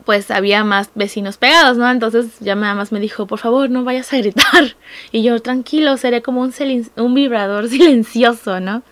pues 0.06 0.30
había 0.32 0.64
más 0.64 0.90
vecinos 0.94 1.38
pegados, 1.38 1.78
¿no? 1.78 1.90
Entonces 1.90 2.40
ya 2.40 2.56
nada 2.56 2.76
más 2.76 2.92
me 2.92 3.00
dijo, 3.00 3.26
por 3.26 3.40
favor, 3.40 3.70
no 3.70 3.84
vayas 3.84 4.14
a 4.14 4.18
gritar. 4.18 4.76
Y 5.12 5.24
yo, 5.24 5.42
tranquilo, 5.42 5.98
seré 5.98 6.22
como 6.22 6.42
un, 6.42 6.54
un 6.96 7.14
vibrador 7.14 7.68
silencioso, 7.70 8.60
¿no? 8.60 8.84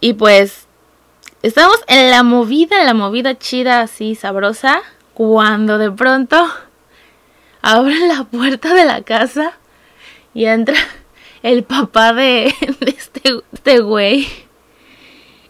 Y 0.00 0.14
pues 0.14 0.66
estábamos 1.42 1.80
en 1.88 2.10
la 2.10 2.22
movida, 2.22 2.80
en 2.80 2.86
la 2.86 2.94
movida 2.94 3.36
chida, 3.36 3.80
así 3.80 4.14
sabrosa, 4.14 4.80
cuando 5.14 5.78
de 5.78 5.90
pronto 5.90 6.48
abren 7.62 8.08
la 8.08 8.24
puerta 8.24 8.74
de 8.74 8.84
la 8.84 9.02
casa 9.02 9.58
y 10.34 10.44
entra 10.44 10.76
el 11.42 11.64
papá 11.64 12.12
de, 12.12 12.54
este, 12.86 13.40
este 13.52 13.80
güey. 13.80 14.28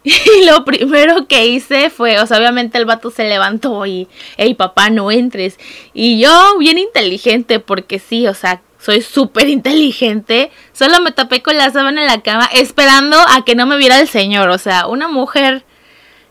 Y 0.39 0.45
lo 0.47 0.65
primero 0.65 1.27
que 1.27 1.47
hice 1.47 1.91
fue, 1.91 2.19
o 2.21 2.27
sea, 2.27 2.39
obviamente 2.39 2.79
el 2.79 2.87
vato 2.87 3.11
se 3.11 3.29
levantó 3.29 3.85
y, 3.87 4.09
hey 4.37 4.55
papá, 4.55 4.91
no 4.91 5.11
entres. 5.11 5.59
Y 5.93 6.21
yo, 6.21 6.59
bien 6.59 6.79
inteligente, 6.79 7.61
porque 7.61 7.99
sí, 7.99 8.27
o 8.27 8.35
sea, 8.35 8.63
soy 8.79 9.03
súper 9.03 9.49
inteligente, 9.49 10.51
solo 10.73 11.01
me 11.01 11.13
tapé 11.13 11.43
con 11.43 11.57
la 11.57 11.71
sábana 11.71 12.03
en 12.03 12.07
la 12.07 12.23
cama 12.23 12.49
esperando 12.53 13.19
a 13.19 13.45
que 13.45 13.55
no 13.55 13.67
me 13.67 13.77
viera 13.77 14.01
el 14.01 14.09
señor. 14.09 14.49
O 14.51 14.59
sea, 14.59 14.87
una 14.87 15.09
mujer, 15.09 15.65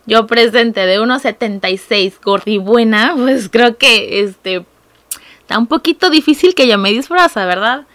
yo 0.05 0.25
presente 0.27 0.85
de 0.85 0.99
1,76, 0.99 2.13
gordibuena, 2.23 3.13
pues 3.15 3.49
creo 3.49 3.77
que, 3.77 4.21
este, 4.21 4.65
está 5.41 5.57
un 5.57 5.67
poquito 5.67 6.09
difícil 6.09 6.55
que 6.55 6.67
yo 6.67 6.77
me 6.77 6.91
disfraza, 6.91 7.45
¿verdad? 7.45 7.85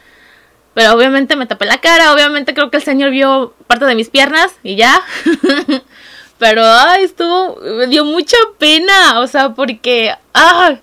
Pero 0.74 0.92
obviamente 0.94 1.36
me 1.36 1.46
tapé 1.46 1.66
la 1.66 1.80
cara, 1.80 2.12
obviamente 2.12 2.54
creo 2.54 2.70
que 2.70 2.78
el 2.78 2.82
señor 2.82 3.10
vio 3.10 3.54
parte 3.66 3.84
de 3.84 3.94
mis 3.94 4.08
piernas 4.08 4.52
y 4.62 4.76
ya. 4.76 5.00
Pero, 6.38 6.64
ay, 6.64 7.04
estuvo, 7.04 7.56
me 7.60 7.86
dio 7.86 8.04
mucha 8.04 8.36
pena, 8.58 9.20
o 9.20 9.28
sea, 9.28 9.50
porque, 9.50 10.12
ah, 10.34 10.76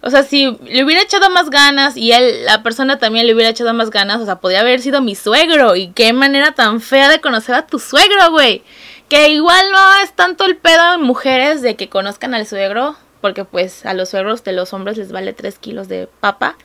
o 0.00 0.10
sea, 0.10 0.24
si 0.24 0.58
le 0.64 0.84
hubiera 0.84 1.02
echado 1.02 1.30
más 1.30 1.48
ganas 1.48 1.96
y 1.96 2.12
él, 2.12 2.44
la 2.44 2.62
persona 2.62 2.98
también 2.98 3.26
le 3.26 3.34
hubiera 3.34 3.50
echado 3.50 3.72
más 3.72 3.90
ganas, 3.90 4.20
o 4.20 4.24
sea, 4.24 4.40
podría 4.40 4.60
haber 4.60 4.80
sido 4.80 5.00
mi 5.00 5.14
suegro. 5.14 5.76
Y 5.76 5.92
qué 5.92 6.12
manera 6.12 6.52
tan 6.52 6.80
fea 6.80 7.08
de 7.08 7.20
conocer 7.20 7.54
a 7.54 7.66
tu 7.66 7.78
suegro, 7.78 8.30
güey. 8.30 8.64
Que 9.08 9.28
igual 9.28 9.70
no 9.70 9.96
es 10.02 10.12
tanto 10.12 10.44
el 10.44 10.56
pedo 10.56 10.94
en 10.94 11.02
mujeres 11.02 11.62
de 11.62 11.76
que 11.76 11.88
conozcan 11.88 12.34
al 12.34 12.46
suegro, 12.46 12.96
porque 13.20 13.44
pues 13.44 13.86
a 13.86 13.94
los 13.94 14.08
suegros 14.08 14.42
de 14.44 14.52
los 14.52 14.72
hombres 14.72 14.96
les 14.96 15.12
vale 15.12 15.32
3 15.32 15.58
kilos 15.58 15.86
de 15.88 16.08
papa. 16.20 16.56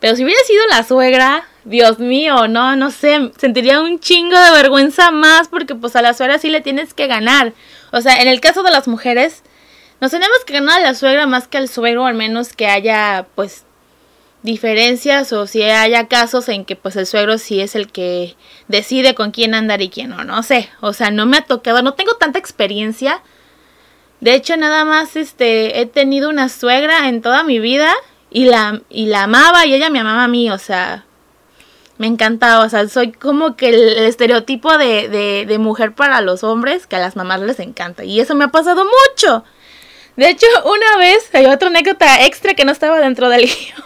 Pero 0.00 0.16
si 0.16 0.24
hubiera 0.24 0.40
sido 0.42 0.64
la 0.68 0.84
suegra, 0.84 1.44
Dios 1.64 1.98
mío, 1.98 2.46
no, 2.48 2.76
no 2.76 2.90
sé, 2.90 3.32
sentiría 3.36 3.80
un 3.80 3.98
chingo 3.98 4.38
de 4.38 4.52
vergüenza 4.52 5.10
más 5.10 5.48
porque 5.48 5.74
pues 5.74 5.96
a 5.96 6.02
la 6.02 6.14
suegra 6.14 6.38
sí 6.38 6.50
le 6.50 6.60
tienes 6.60 6.94
que 6.94 7.06
ganar. 7.06 7.52
O 7.92 8.00
sea, 8.00 8.22
en 8.22 8.28
el 8.28 8.40
caso 8.40 8.62
de 8.62 8.70
las 8.70 8.86
mujeres, 8.86 9.42
nos 10.00 10.12
tenemos 10.12 10.38
que 10.46 10.52
ganar 10.54 10.80
a 10.80 10.84
la 10.84 10.94
suegra 10.94 11.26
más 11.26 11.48
que 11.48 11.58
al 11.58 11.68
suegro, 11.68 12.06
al 12.06 12.14
menos 12.14 12.54
que 12.54 12.68
haya 12.68 13.26
pues 13.34 13.64
diferencias 14.42 15.32
o 15.32 15.48
si 15.48 15.62
haya 15.62 16.06
casos 16.06 16.48
en 16.48 16.64
que 16.64 16.76
pues 16.76 16.94
el 16.94 17.06
suegro 17.06 17.38
sí 17.38 17.60
es 17.60 17.74
el 17.74 17.90
que 17.90 18.36
decide 18.68 19.16
con 19.16 19.32
quién 19.32 19.52
andar 19.54 19.82
y 19.82 19.90
quién 19.90 20.10
no, 20.10 20.22
no 20.22 20.44
sé. 20.44 20.70
O 20.80 20.92
sea, 20.92 21.10
no 21.10 21.26
me 21.26 21.38
ha 21.38 21.42
tocado, 21.42 21.82
no 21.82 21.94
tengo 21.94 22.14
tanta 22.14 22.38
experiencia. 22.38 23.20
De 24.20 24.34
hecho, 24.34 24.56
nada 24.56 24.84
más 24.84 25.16
este 25.16 25.80
he 25.80 25.86
tenido 25.86 26.28
una 26.28 26.48
suegra 26.48 27.08
en 27.08 27.20
toda 27.20 27.42
mi 27.42 27.58
vida 27.58 27.92
y 28.30 28.44
la, 28.46 28.82
y 28.88 29.06
la 29.06 29.24
amaba 29.24 29.66
y 29.66 29.74
ella 29.74 29.90
me 29.90 30.00
amaba 30.00 30.24
a 30.24 30.28
mí, 30.28 30.50
o 30.50 30.58
sea, 30.58 31.04
me 31.98 32.06
encantaba, 32.06 32.64
o 32.64 32.68
sea, 32.68 32.88
soy 32.88 33.12
como 33.12 33.56
que 33.56 33.68
el, 33.70 33.98
estereotipo 34.06 34.78
de, 34.78 35.08
de, 35.46 35.58
mujer 35.58 35.94
para 35.94 36.20
los 36.20 36.44
hombres 36.44 36.86
que 36.86 36.96
a 36.96 37.00
las 37.00 37.16
mamás 37.16 37.40
les 37.40 37.58
encanta 37.58 38.04
y 38.04 38.20
eso 38.20 38.34
me 38.34 38.44
ha 38.44 38.48
pasado 38.48 38.84
mucho. 38.84 39.44
De 40.16 40.30
hecho, 40.30 40.46
una 40.64 40.96
vez, 40.98 41.30
hay 41.32 41.46
otra 41.46 41.68
anécdota 41.68 42.24
extra 42.24 42.54
que 42.54 42.64
no 42.64 42.72
estaba 42.72 42.98
dentro 42.98 43.28
del 43.28 43.42
guion. 43.46 43.84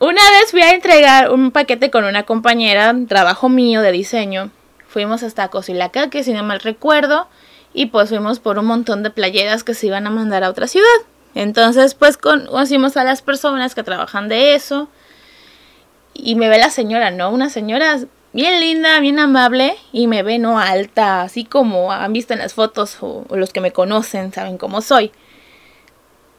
una 0.00 0.22
vez 0.30 0.50
fui 0.50 0.62
a 0.62 0.70
entregar 0.72 1.30
un 1.30 1.50
paquete 1.50 1.90
con 1.90 2.04
una 2.04 2.22
compañera, 2.24 2.94
trabajo 3.08 3.48
mío 3.48 3.82
de 3.82 3.92
diseño. 3.92 4.50
Fuimos 4.88 5.22
hasta 5.22 5.48
Cosilaca, 5.48 6.10
que 6.10 6.24
si 6.24 6.32
no 6.32 6.42
mal 6.42 6.60
recuerdo, 6.60 7.28
y 7.72 7.86
pues 7.86 8.10
fuimos 8.10 8.40
por 8.40 8.58
un 8.58 8.66
montón 8.66 9.02
de 9.02 9.10
playeras 9.10 9.64
que 9.64 9.74
se 9.74 9.86
iban 9.86 10.06
a 10.06 10.10
mandar 10.10 10.44
a 10.44 10.50
otra 10.50 10.66
ciudad. 10.66 10.86
Entonces, 11.34 11.94
pues 11.94 12.16
conocimos 12.16 12.96
a 12.96 13.04
las 13.04 13.22
personas 13.22 13.74
que 13.74 13.82
trabajan 13.82 14.28
de 14.28 14.54
eso. 14.54 14.88
Y 16.14 16.34
me 16.34 16.48
ve 16.48 16.58
la 16.58 16.70
señora, 16.70 17.10
¿no? 17.10 17.30
Una 17.30 17.48
señora 17.48 17.98
bien 18.32 18.60
linda, 18.60 19.00
bien 19.00 19.18
amable. 19.18 19.76
Y 19.92 20.06
me 20.06 20.22
ve, 20.22 20.38
¿no? 20.38 20.58
Alta, 20.58 21.22
así 21.22 21.44
como 21.44 21.92
han 21.92 22.12
visto 22.12 22.32
en 22.32 22.40
las 22.40 22.54
fotos 22.54 22.98
o, 23.00 23.24
los 23.30 23.52
que 23.52 23.60
me 23.60 23.72
conocen 23.72 24.32
saben 24.32 24.58
cómo 24.58 24.82
soy. 24.82 25.12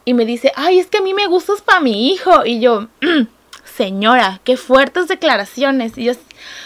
Y 0.06 0.14
me 0.14 0.26
dice, 0.26 0.52
ay, 0.56 0.80
es 0.80 0.88
que 0.88 0.98
a 0.98 1.02
mí 1.02 1.14
me 1.14 1.28
gustas 1.28 1.62
para 1.62 1.80
mi 1.80 2.12
hijo. 2.12 2.46
Y 2.46 2.60
yo, 2.60 2.88
señora, 3.78 4.42
qué 4.44 4.58
fuertes 4.58 5.08
declaraciones. 5.08 5.98
Y 5.98 6.06
yo, 6.06 6.14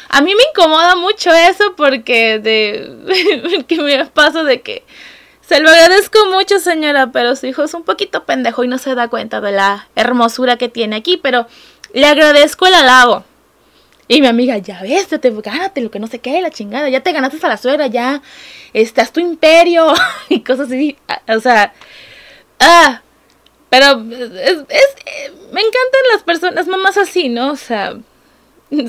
a 0.09 0.21
mí 0.21 0.33
me 0.35 0.43
incomoda 0.51 0.95
mucho 0.95 1.31
eso 1.31 1.75
porque 1.77 2.39
de 2.39 3.63
que 3.67 3.81
me 3.81 4.05
paso 4.07 4.43
de 4.43 4.61
que 4.61 4.83
se 5.47 5.61
lo 5.61 5.69
agradezco 5.69 6.19
mucho, 6.29 6.59
señora, 6.59 7.11
pero 7.11 7.35
su 7.37 7.45
hijo 7.45 7.63
es 7.63 7.73
un 7.73 7.83
poquito 7.83 8.25
pendejo 8.25 8.65
y 8.65 8.67
no 8.67 8.77
se 8.77 8.95
da 8.95 9.07
cuenta 9.07 9.39
de 9.39 9.53
la 9.53 9.87
hermosura 9.95 10.57
que 10.57 10.67
tiene 10.67 10.97
aquí, 10.97 11.15
pero 11.15 11.47
le 11.93 12.05
agradezco 12.05 12.67
el 12.67 12.73
halago. 12.73 13.23
Y 14.09 14.19
mi 14.21 14.27
amiga, 14.27 14.57
ya 14.57 14.81
ves, 14.81 15.07
te, 15.07 15.29
gánate 15.29 15.81
lo 15.81 15.89
que 15.89 15.99
no 15.99 16.07
sé 16.07 16.19
qué, 16.19 16.41
la 16.41 16.51
chingada, 16.51 16.89
ya 16.89 17.01
te 17.01 17.13
ganaste 17.13 17.45
a 17.45 17.49
la 17.49 17.57
suegra, 17.57 17.87
ya 17.87 18.21
estás 18.73 19.13
tu 19.13 19.21
imperio 19.21 19.93
y 20.29 20.41
cosas 20.41 20.67
así. 20.67 20.97
Ah, 21.07 21.21
o 21.29 21.39
sea, 21.39 21.73
ah, 22.59 23.01
pero 23.69 24.01
es, 24.11 24.57
es, 24.69 24.95
me 25.53 25.61
encantan 25.61 26.01
las 26.11 26.23
personas, 26.23 26.67
mamás 26.67 26.97
así, 26.97 27.29
¿no? 27.29 27.51
O 27.51 27.57
sea, 27.57 27.97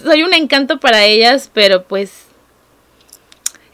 soy 0.03 0.25
un 0.25 0.35
encanto 0.35 0.81
para 0.81 1.05
ellas, 1.05 1.51
pero 1.53 1.85
pues 1.85 2.25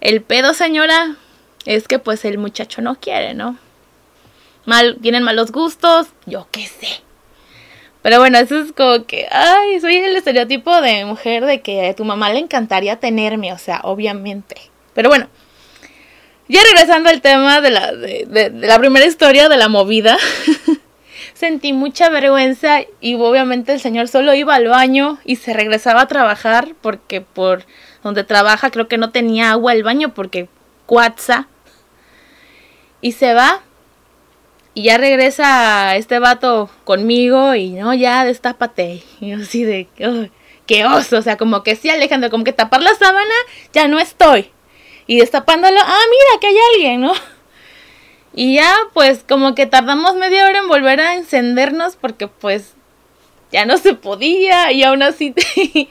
el 0.03 0.21
pedo, 0.21 0.53
señora, 0.53 1.17
es 1.65 1.89
que 1.89 1.99
pues 1.99 2.25
el 2.25 2.39
muchacho 2.39 2.83
no 2.83 2.97
quiere, 2.97 3.35
¿no? 3.35 3.59
Mal, 4.67 4.99
tienen 5.01 5.23
malos 5.23 5.53
gustos, 5.53 6.09
yo 6.27 6.49
qué 6.51 6.67
sé. 6.67 7.03
Pero 8.03 8.19
bueno, 8.19 8.39
eso 8.39 8.59
es 8.59 8.73
como 8.73 9.07
que, 9.07 9.27
ay, 9.31 9.81
soy 9.81 9.97
el 9.97 10.17
estereotipo 10.17 10.81
de 10.83 11.05
mujer 11.05 11.45
de 11.47 11.63
que 11.63 11.89
a 11.89 11.95
tu 11.95 12.05
mamá 12.05 12.33
le 12.33 12.39
encantaría 12.39 13.01
tenerme, 13.01 13.53
o 13.53 13.59
sea, 13.59 13.81
obviamente. 13.83 14.57
Pero 14.93 15.09
bueno, 15.09 15.29
ya 16.49 16.61
regresando 16.63 17.09
al 17.09 17.23
tema 17.23 17.61
de 17.63 17.71
la, 17.71 17.93
de, 17.93 18.27
de 18.27 18.67
la 18.67 18.79
primera 18.79 19.07
historia 19.07 19.49
de 19.49 19.57
la 19.57 19.69
movida, 19.69 20.19
sentí 21.35 21.73
mucha 21.73 22.11
vergüenza 22.11 22.81
y 23.01 23.15
obviamente 23.15 23.73
el 23.73 23.81
señor 23.81 24.09
solo 24.09 24.35
iba 24.35 24.55
al 24.55 24.69
baño 24.69 25.19
y 25.25 25.37
se 25.37 25.53
regresaba 25.53 26.03
a 26.03 26.09
trabajar 26.09 26.75
porque 26.81 27.21
por 27.21 27.65
donde 28.03 28.25
trabaja 28.25 28.71
creo 28.71 28.89
que 28.89 28.99
no 28.99 29.11
tenía 29.11 29.51
agua 29.51 29.73
el 29.73 29.83
baño 29.83 30.15
porque 30.15 30.49
cuatza 30.87 31.49
y 33.05 33.13
se 33.13 33.35
va. 33.35 33.61
Y 34.73 34.85
ya 34.85 34.97
regresa 34.97 35.95
este 35.95 36.19
vato 36.19 36.71
conmigo 36.85 37.55
y 37.55 37.73
no, 37.73 37.93
ya 37.93 38.25
destápate. 38.25 39.03
Y 39.21 39.29
yo 39.29 39.37
así 39.37 39.63
de, 39.63 39.89
qué 40.67 40.87
oso. 40.87 41.19
O 41.19 41.23
sea, 41.23 41.37
como 41.37 41.63
que 41.63 41.77
sí, 41.77 41.91
Alejandro, 41.91 42.31
como 42.31 42.45
que 42.45 42.55
tapar 42.55 42.83
la 42.83 42.95
sábana, 42.95 43.35
ya 43.75 43.89
no 43.89 43.99
estoy. 44.01 44.51
Y 45.07 45.19
destapándolo, 45.19 45.79
ah, 45.81 46.01
mira, 46.11 46.41
que 46.41 46.47
hay 46.47 46.57
alguien, 46.73 47.01
¿no? 47.03 47.13
Y 48.37 48.55
ya, 48.55 48.75
pues 48.95 49.23
como 49.23 49.55
que 49.55 49.67
tardamos 49.67 50.17
media 50.17 50.47
hora 50.47 50.59
en 50.59 50.67
volver 50.67 51.01
a 51.01 51.15
encendernos 51.15 51.95
porque 51.95 52.27
pues 52.27 52.75
ya 53.53 53.65
no 53.65 53.79
se 53.79 53.95
podía 53.95 54.73
y 54.73 54.83
aún 54.83 55.05
así 55.05 55.33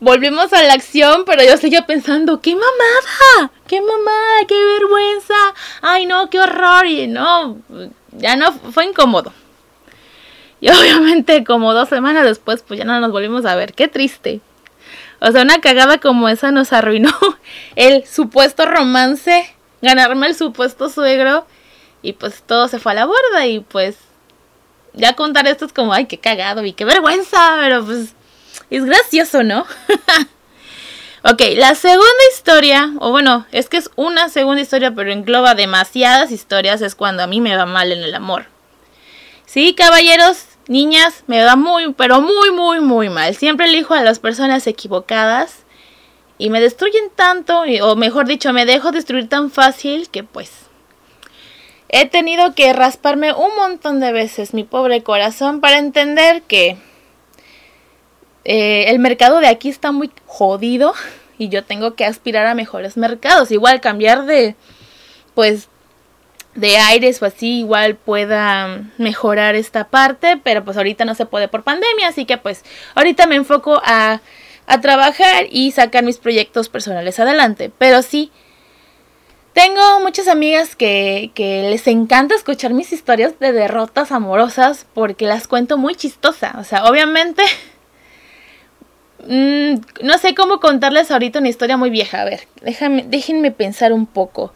volvimos 0.00 0.52
a 0.52 0.62
la 0.62 0.72
acción, 0.72 1.24
pero 1.24 1.44
yo 1.44 1.56
seguía 1.56 1.86
pensando, 1.86 2.40
¡qué 2.40 2.54
mamada! 2.54 3.52
¡Qué 3.66 3.80
mamada! 3.80 4.46
¡Qué 4.48 4.64
vergüenza! 4.64 5.34
¡Ay, 5.82 6.06
no, 6.06 6.28
qué 6.30 6.40
horror! 6.40 6.86
Y 6.86 7.06
no, 7.06 7.58
ya 8.12 8.36
no, 8.36 8.52
fue 8.52 8.86
incómodo. 8.86 9.32
Y 10.60 10.68
obviamente 10.70 11.44
como 11.44 11.72
dos 11.72 11.88
semanas 11.88 12.24
después, 12.24 12.62
pues 12.66 12.78
ya 12.78 12.84
no 12.84 12.98
nos 12.98 13.12
volvimos 13.12 13.44
a 13.44 13.54
ver. 13.54 13.74
¡Qué 13.74 13.88
triste! 13.88 14.40
O 15.20 15.30
sea, 15.30 15.42
una 15.42 15.60
cagada 15.60 15.98
como 15.98 16.28
esa 16.28 16.50
nos 16.50 16.72
arruinó 16.72 17.10
el 17.76 18.06
supuesto 18.06 18.64
romance, 18.66 19.54
ganarme 19.82 20.26
el 20.26 20.34
supuesto 20.34 20.88
suegro. 20.88 21.46
Y 22.02 22.14
pues 22.14 22.42
todo 22.42 22.68
se 22.68 22.78
fue 22.78 22.92
a 22.92 22.94
la 22.94 23.04
borda 23.04 23.46
y 23.46 23.60
pues 23.60 23.98
ya 24.94 25.14
contar 25.14 25.46
esto 25.46 25.66
es 25.66 25.72
como, 25.74 25.92
ay, 25.92 26.06
qué 26.06 26.18
cagado 26.18 26.64
y 26.64 26.72
qué 26.72 26.86
vergüenza, 26.86 27.56
pero 27.60 27.84
pues 27.84 28.14
es 28.70 28.84
gracioso, 28.84 29.42
¿no? 29.42 29.66
ok, 31.24 31.42
la 31.56 31.74
segunda 31.74 32.22
historia, 32.32 32.92
o 33.00 33.10
bueno, 33.10 33.46
es 33.52 33.68
que 33.68 33.76
es 33.76 33.90
una 33.96 34.28
segunda 34.28 34.62
historia, 34.62 34.92
pero 34.94 35.12
engloba 35.12 35.54
demasiadas 35.54 36.30
historias, 36.30 36.80
es 36.82 36.94
cuando 36.94 37.22
a 37.22 37.26
mí 37.26 37.40
me 37.40 37.56
va 37.56 37.66
mal 37.66 37.92
en 37.92 38.02
el 38.02 38.14
amor. 38.14 38.46
Sí, 39.46 39.74
caballeros, 39.74 40.44
niñas, 40.68 41.24
me 41.26 41.42
va 41.42 41.56
muy, 41.56 41.92
pero 41.94 42.20
muy, 42.20 42.52
muy, 42.52 42.80
muy 42.80 43.08
mal. 43.08 43.34
Siempre 43.34 43.66
elijo 43.66 43.94
a 43.94 44.02
las 44.02 44.20
personas 44.20 44.66
equivocadas 44.66 45.64
y 46.38 46.50
me 46.50 46.60
destruyen 46.60 47.10
tanto, 47.14 47.64
o 47.82 47.96
mejor 47.96 48.26
dicho, 48.26 48.52
me 48.52 48.64
dejo 48.64 48.92
destruir 48.92 49.28
tan 49.28 49.50
fácil 49.50 50.08
que 50.08 50.22
pues 50.22 50.52
he 51.88 52.06
tenido 52.06 52.54
que 52.54 52.72
rasparme 52.72 53.32
un 53.32 53.54
montón 53.56 53.98
de 53.98 54.12
veces 54.12 54.54
mi 54.54 54.62
pobre 54.62 55.02
corazón 55.02 55.60
para 55.60 55.78
entender 55.78 56.42
que 56.42 56.78
eh, 58.52 58.90
el 58.90 58.98
mercado 58.98 59.38
de 59.38 59.46
aquí 59.46 59.68
está 59.68 59.92
muy 59.92 60.10
jodido 60.26 60.92
y 61.38 61.50
yo 61.50 61.62
tengo 61.62 61.94
que 61.94 62.04
aspirar 62.04 62.48
a 62.48 62.56
mejores 62.56 62.96
mercados. 62.96 63.52
Igual 63.52 63.80
cambiar 63.80 64.26
de, 64.26 64.56
pues, 65.36 65.68
de 66.56 66.76
aires 66.76 67.22
o 67.22 67.26
así, 67.26 67.60
igual 67.60 67.94
pueda 67.94 68.90
mejorar 68.98 69.54
esta 69.54 69.86
parte, 69.86 70.36
pero 70.42 70.64
pues 70.64 70.76
ahorita 70.76 71.04
no 71.04 71.14
se 71.14 71.26
puede 71.26 71.46
por 71.46 71.62
pandemia, 71.62 72.08
así 72.08 72.24
que 72.24 72.38
pues 72.38 72.64
ahorita 72.96 73.28
me 73.28 73.36
enfoco 73.36 73.80
a, 73.84 74.20
a 74.66 74.80
trabajar 74.80 75.46
y 75.48 75.70
sacar 75.70 76.02
mis 76.02 76.18
proyectos 76.18 76.68
personales 76.68 77.20
adelante. 77.20 77.70
Pero 77.78 78.02
sí, 78.02 78.32
tengo 79.52 80.00
muchas 80.00 80.26
amigas 80.26 80.74
que, 80.74 81.30
que, 81.36 81.70
les 81.70 81.86
encanta 81.86 82.34
escuchar 82.34 82.72
mis 82.72 82.92
historias 82.92 83.38
de 83.38 83.52
derrotas 83.52 84.10
amorosas 84.10 84.88
porque 84.92 85.26
las 85.26 85.46
cuento 85.46 85.78
muy 85.78 85.94
chistosa. 85.94 86.56
O 86.58 86.64
sea, 86.64 86.86
obviamente 86.86 87.44
Mm, 89.26 89.80
no 90.02 90.18
sé 90.18 90.34
cómo 90.34 90.60
contarles 90.60 91.10
ahorita 91.10 91.38
una 91.38 91.48
historia 91.48 91.76
muy 91.76 91.90
vieja. 91.90 92.22
A 92.22 92.24
ver, 92.24 92.46
déjame, 92.62 93.04
déjenme 93.08 93.50
pensar 93.50 93.92
un 93.92 94.06
poco. 94.06 94.52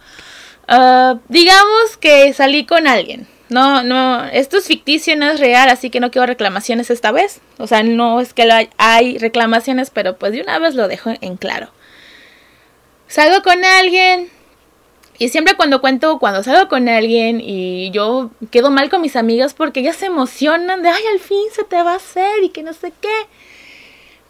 Ah, 0.69 1.19
digamos 1.29 1.97
que 2.01 2.33
salí 2.33 2.65
con 2.65 2.87
alguien. 2.87 3.27
No, 3.51 3.83
no, 3.83 4.25
esto 4.25 4.57
es 4.57 4.67
ficticio, 4.67 5.17
no 5.17 5.31
es 5.31 5.39
real, 5.39 5.69
así 5.69 5.91
que 5.91 6.01
no 6.01 6.11
quiero 6.11 6.27
reclamaciones 6.27 6.91
esta 6.91 7.13
vez. 7.13 7.41
O 7.59 7.67
sea, 7.67 7.83
no 7.83 8.21
es 8.21 8.33
que 8.33 8.51
hay, 8.51 8.71
hay 8.79 9.19
reclamaciones, 9.19 9.91
pero 9.91 10.17
pues 10.17 10.33
de 10.33 10.41
una 10.41 10.59
vez 10.59 10.75
lo 10.75 10.89
dejo 10.89 11.13
en 11.21 11.37
claro. 11.37 11.71
Salgo 13.07 13.43
con 13.43 13.65
alguien, 13.65 14.31
y 15.19 15.29
siempre 15.29 15.55
cuando 15.55 15.81
cuento, 15.81 16.19
cuando 16.19 16.43
salgo 16.43 16.69
con 16.69 16.89
alguien 16.89 17.41
y 17.41 17.91
yo 17.93 18.31
quedo 18.51 18.71
mal 18.71 18.91
con 18.91 19.01
mis 19.01 19.15
amigas 19.15 19.55
porque 19.55 19.81
ellas 19.81 19.97
se 19.97 20.07
emocionan 20.07 20.83
de, 20.83 20.89
ay, 20.89 21.03
al 21.13 21.21
fin 21.21 21.45
se 21.53 21.63
te 21.65 21.81
va 21.83 21.93
a 21.93 21.97
hacer 21.97 22.43
y 22.43 22.49
que 22.49 22.63
no 22.63 22.73
sé 22.73 22.93
qué. 23.01 23.29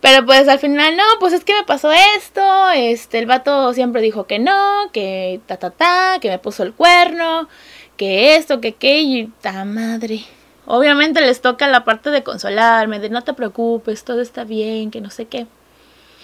Pero 0.05 0.27
pues 0.27 0.47
al 0.49 0.59
final 0.59 0.99
no, 0.99 1.03
pues 1.19 1.33
es 1.33 1.45
que 1.45 1.55
me 1.55 1.65
pasó 1.65 1.91
esto, 1.91 2.69
este, 2.73 3.19
el 3.19 3.25
vato 3.25 3.73
siempre 3.73 4.03
dijo 4.03 4.27
que 4.27 4.39
no, 4.39 4.91
que 4.93 5.41
ta 5.47 5.57
ta 5.57 5.71
ta, 5.71 6.19
que 6.21 6.29
me 6.29 6.39
puso 6.39 6.63
el 6.63 6.75
cuerno, 6.75 7.49
que 7.97 8.37
esto, 8.37 8.61
que 8.61 8.75
qué, 8.75 9.01
y 9.01 9.33
ta 9.41 9.65
madre. 9.65 10.23
Obviamente 10.67 11.23
les 11.23 11.41
toca 11.41 11.69
la 11.69 11.85
parte 11.85 12.11
de 12.11 12.23
consolarme, 12.23 13.01
de 13.01 13.09
no 13.09 13.23
te 13.23 13.33
preocupes, 13.33 14.05
todo 14.05 14.21
está 14.21 14.45
bien, 14.45 14.91
que 14.91 15.01
no 15.01 15.09
sé 15.09 15.25
qué. 15.25 15.47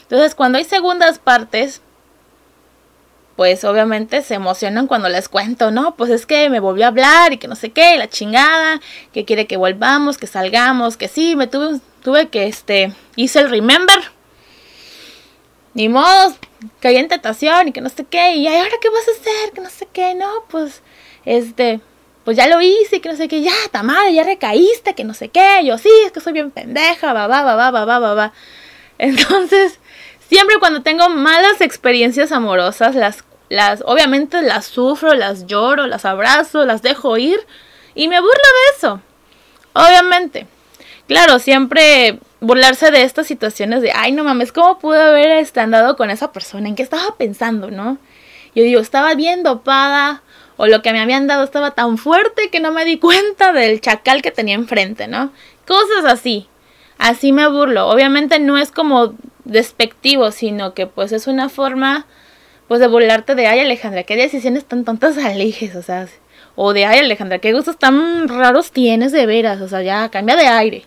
Entonces 0.02 0.34
cuando 0.34 0.58
hay 0.58 0.64
segundas 0.64 1.18
partes, 1.18 1.80
pues 3.34 3.64
obviamente 3.64 4.20
se 4.20 4.34
emocionan 4.34 4.88
cuando 4.88 5.08
les 5.08 5.30
cuento, 5.30 5.70
¿no? 5.70 5.94
Pues 5.96 6.10
es 6.10 6.26
que 6.26 6.50
me 6.50 6.60
volvió 6.60 6.84
a 6.84 6.88
hablar 6.88 7.32
y 7.32 7.38
que 7.38 7.48
no 7.48 7.56
sé 7.56 7.70
qué, 7.70 7.96
la 7.96 8.10
chingada, 8.10 8.78
que 9.14 9.24
quiere 9.24 9.46
que 9.46 9.56
volvamos, 9.56 10.18
que 10.18 10.26
salgamos, 10.26 10.98
que 10.98 11.08
sí, 11.08 11.34
me 11.34 11.46
tuve 11.46 11.68
un 11.68 11.89
tuve 12.00 12.28
que, 12.28 12.46
este, 12.46 12.92
hice 13.16 13.40
el 13.40 13.50
remember. 13.50 13.98
Ni 15.74 15.88
modo, 15.88 16.34
caí 16.80 16.96
en 16.96 17.08
tentación 17.08 17.68
y 17.68 17.72
que 17.72 17.80
no 17.80 17.88
sé 17.88 18.04
qué. 18.04 18.34
Y 18.36 18.48
ahora 18.48 18.70
qué 18.80 18.88
vas 18.90 19.08
a 19.08 19.12
hacer, 19.12 19.52
que 19.52 19.60
no 19.60 19.70
sé 19.70 19.88
qué. 19.92 20.14
No, 20.14 20.44
pues, 20.48 20.82
este, 21.24 21.80
pues 22.24 22.36
ya 22.36 22.48
lo 22.48 22.60
hice, 22.60 23.00
que 23.00 23.08
no 23.08 23.16
sé 23.16 23.28
qué. 23.28 23.42
Ya, 23.42 23.52
madre, 23.82 24.14
ya 24.14 24.24
recaíste, 24.24 24.94
que 24.94 25.04
no 25.04 25.14
sé 25.14 25.28
qué. 25.28 25.60
Yo, 25.64 25.78
sí, 25.78 25.90
es 26.04 26.12
que 26.12 26.20
soy 26.20 26.32
bien 26.32 26.50
pendeja, 26.50 27.12
va, 27.12 27.26
va, 27.26 27.42
va, 27.42 27.70
va, 27.70 27.84
va, 27.84 27.98
va, 27.98 28.14
va. 28.14 28.32
Entonces, 28.98 29.78
siempre 30.28 30.56
cuando 30.58 30.82
tengo 30.82 31.08
malas 31.08 31.60
experiencias 31.60 32.32
amorosas, 32.32 32.94
las, 32.94 33.24
las, 33.48 33.82
obviamente 33.86 34.42
las 34.42 34.66
sufro, 34.66 35.14
las 35.14 35.46
lloro, 35.46 35.86
las 35.86 36.04
abrazo, 36.04 36.64
las 36.64 36.82
dejo 36.82 37.16
ir. 37.16 37.38
Y 37.94 38.08
me 38.08 38.20
burlo 38.20 38.32
de 38.32 38.76
eso. 38.76 39.00
Obviamente 39.72 40.46
claro, 41.10 41.40
siempre 41.40 42.20
burlarse 42.38 42.92
de 42.92 43.02
estas 43.02 43.26
situaciones 43.26 43.82
de, 43.82 43.90
ay, 43.92 44.12
no 44.12 44.22
mames, 44.22 44.52
¿cómo 44.52 44.78
pude 44.78 45.02
haber 45.02 45.44
andado 45.56 45.96
con 45.96 46.08
esa 46.08 46.30
persona? 46.30 46.68
¿En 46.68 46.76
qué 46.76 46.84
estaba 46.84 47.16
pensando, 47.16 47.68
no? 47.68 47.98
Yo 48.54 48.62
digo, 48.62 48.80
estaba 48.80 49.16
bien 49.16 49.42
dopada 49.42 50.22
o 50.56 50.68
lo 50.68 50.82
que 50.82 50.92
me 50.92 51.00
habían 51.00 51.26
dado 51.26 51.42
estaba 51.42 51.72
tan 51.72 51.98
fuerte 51.98 52.48
que 52.52 52.60
no 52.60 52.70
me 52.70 52.84
di 52.84 53.00
cuenta 53.00 53.52
del 53.52 53.80
chacal 53.80 54.22
que 54.22 54.30
tenía 54.30 54.54
enfrente, 54.54 55.08
¿no? 55.08 55.32
Cosas 55.66 56.04
así. 56.04 56.46
Así 56.96 57.32
me 57.32 57.48
burlo. 57.48 57.88
Obviamente 57.88 58.38
no 58.38 58.56
es 58.56 58.70
como 58.70 59.14
despectivo, 59.44 60.30
sino 60.30 60.74
que 60.74 60.86
pues 60.86 61.10
es 61.10 61.26
una 61.26 61.48
forma 61.48 62.06
pues 62.68 62.78
de 62.78 62.86
burlarte 62.86 63.34
de, 63.34 63.48
ay 63.48 63.58
Alejandra, 63.58 64.04
qué 64.04 64.14
decisiones 64.14 64.64
tan 64.64 64.84
tontas 64.84 65.16
eliges, 65.16 65.74
o 65.74 65.82
sea, 65.82 66.06
o 66.54 66.72
de, 66.72 66.84
ay 66.84 67.00
Alejandra, 67.00 67.40
qué 67.40 67.52
gustos 67.52 67.80
tan 67.80 68.28
raros 68.28 68.70
tienes 68.70 69.10
de 69.10 69.26
veras, 69.26 69.60
o 69.60 69.66
sea, 69.66 69.82
ya 69.82 70.08
cambia 70.08 70.36
de 70.36 70.46
aire. 70.46 70.84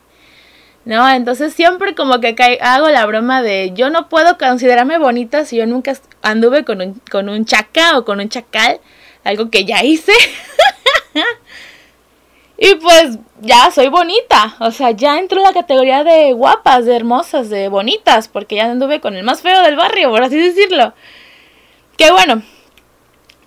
¿No? 0.86 1.10
Entonces 1.10 1.54
siempre 1.54 1.96
como 1.96 2.20
que 2.20 2.36
hago 2.62 2.90
la 2.90 3.06
broma 3.06 3.42
de 3.42 3.72
yo 3.74 3.90
no 3.90 4.10
puedo 4.10 4.38
considerarme 4.38 4.98
bonita 4.98 5.46
si 5.46 5.58
yo 5.58 5.66
nunca 5.66 5.94
anduve 6.22 6.66
con 6.66 6.82
un, 6.82 7.02
con 7.12 7.30
un 7.30 7.46
chaca 7.46 7.98
o 7.98 8.06
con 8.06 8.20
un 8.20 8.30
chacal, 8.30 8.80
algo 9.24 9.50
que 9.50 9.66
ya 9.66 9.84
hice. 9.84 10.14
y 12.58 12.76
pues 12.76 13.18
ya 13.42 13.72
soy 13.72 13.88
bonita, 13.88 14.56
o 14.60 14.72
sea, 14.72 14.92
ya 14.92 15.20
entro 15.20 15.38
en 15.40 15.44
la 15.44 15.54
categoría 15.54 16.04
de 16.04 16.34
guapas, 16.34 16.86
de 16.86 16.96
hermosas, 16.96 17.50
de 17.50 17.68
bonitas, 17.70 18.28
porque 18.28 18.56
ya 18.56 18.66
anduve 18.66 19.02
con 19.02 19.16
el 19.16 19.24
más 19.24 19.42
feo 19.42 19.62
del 19.62 19.76
barrio, 19.76 20.10
por 20.10 20.24
así 20.24 20.38
decirlo. 20.38 20.94
Que 21.98 22.12
bueno, 22.12 22.42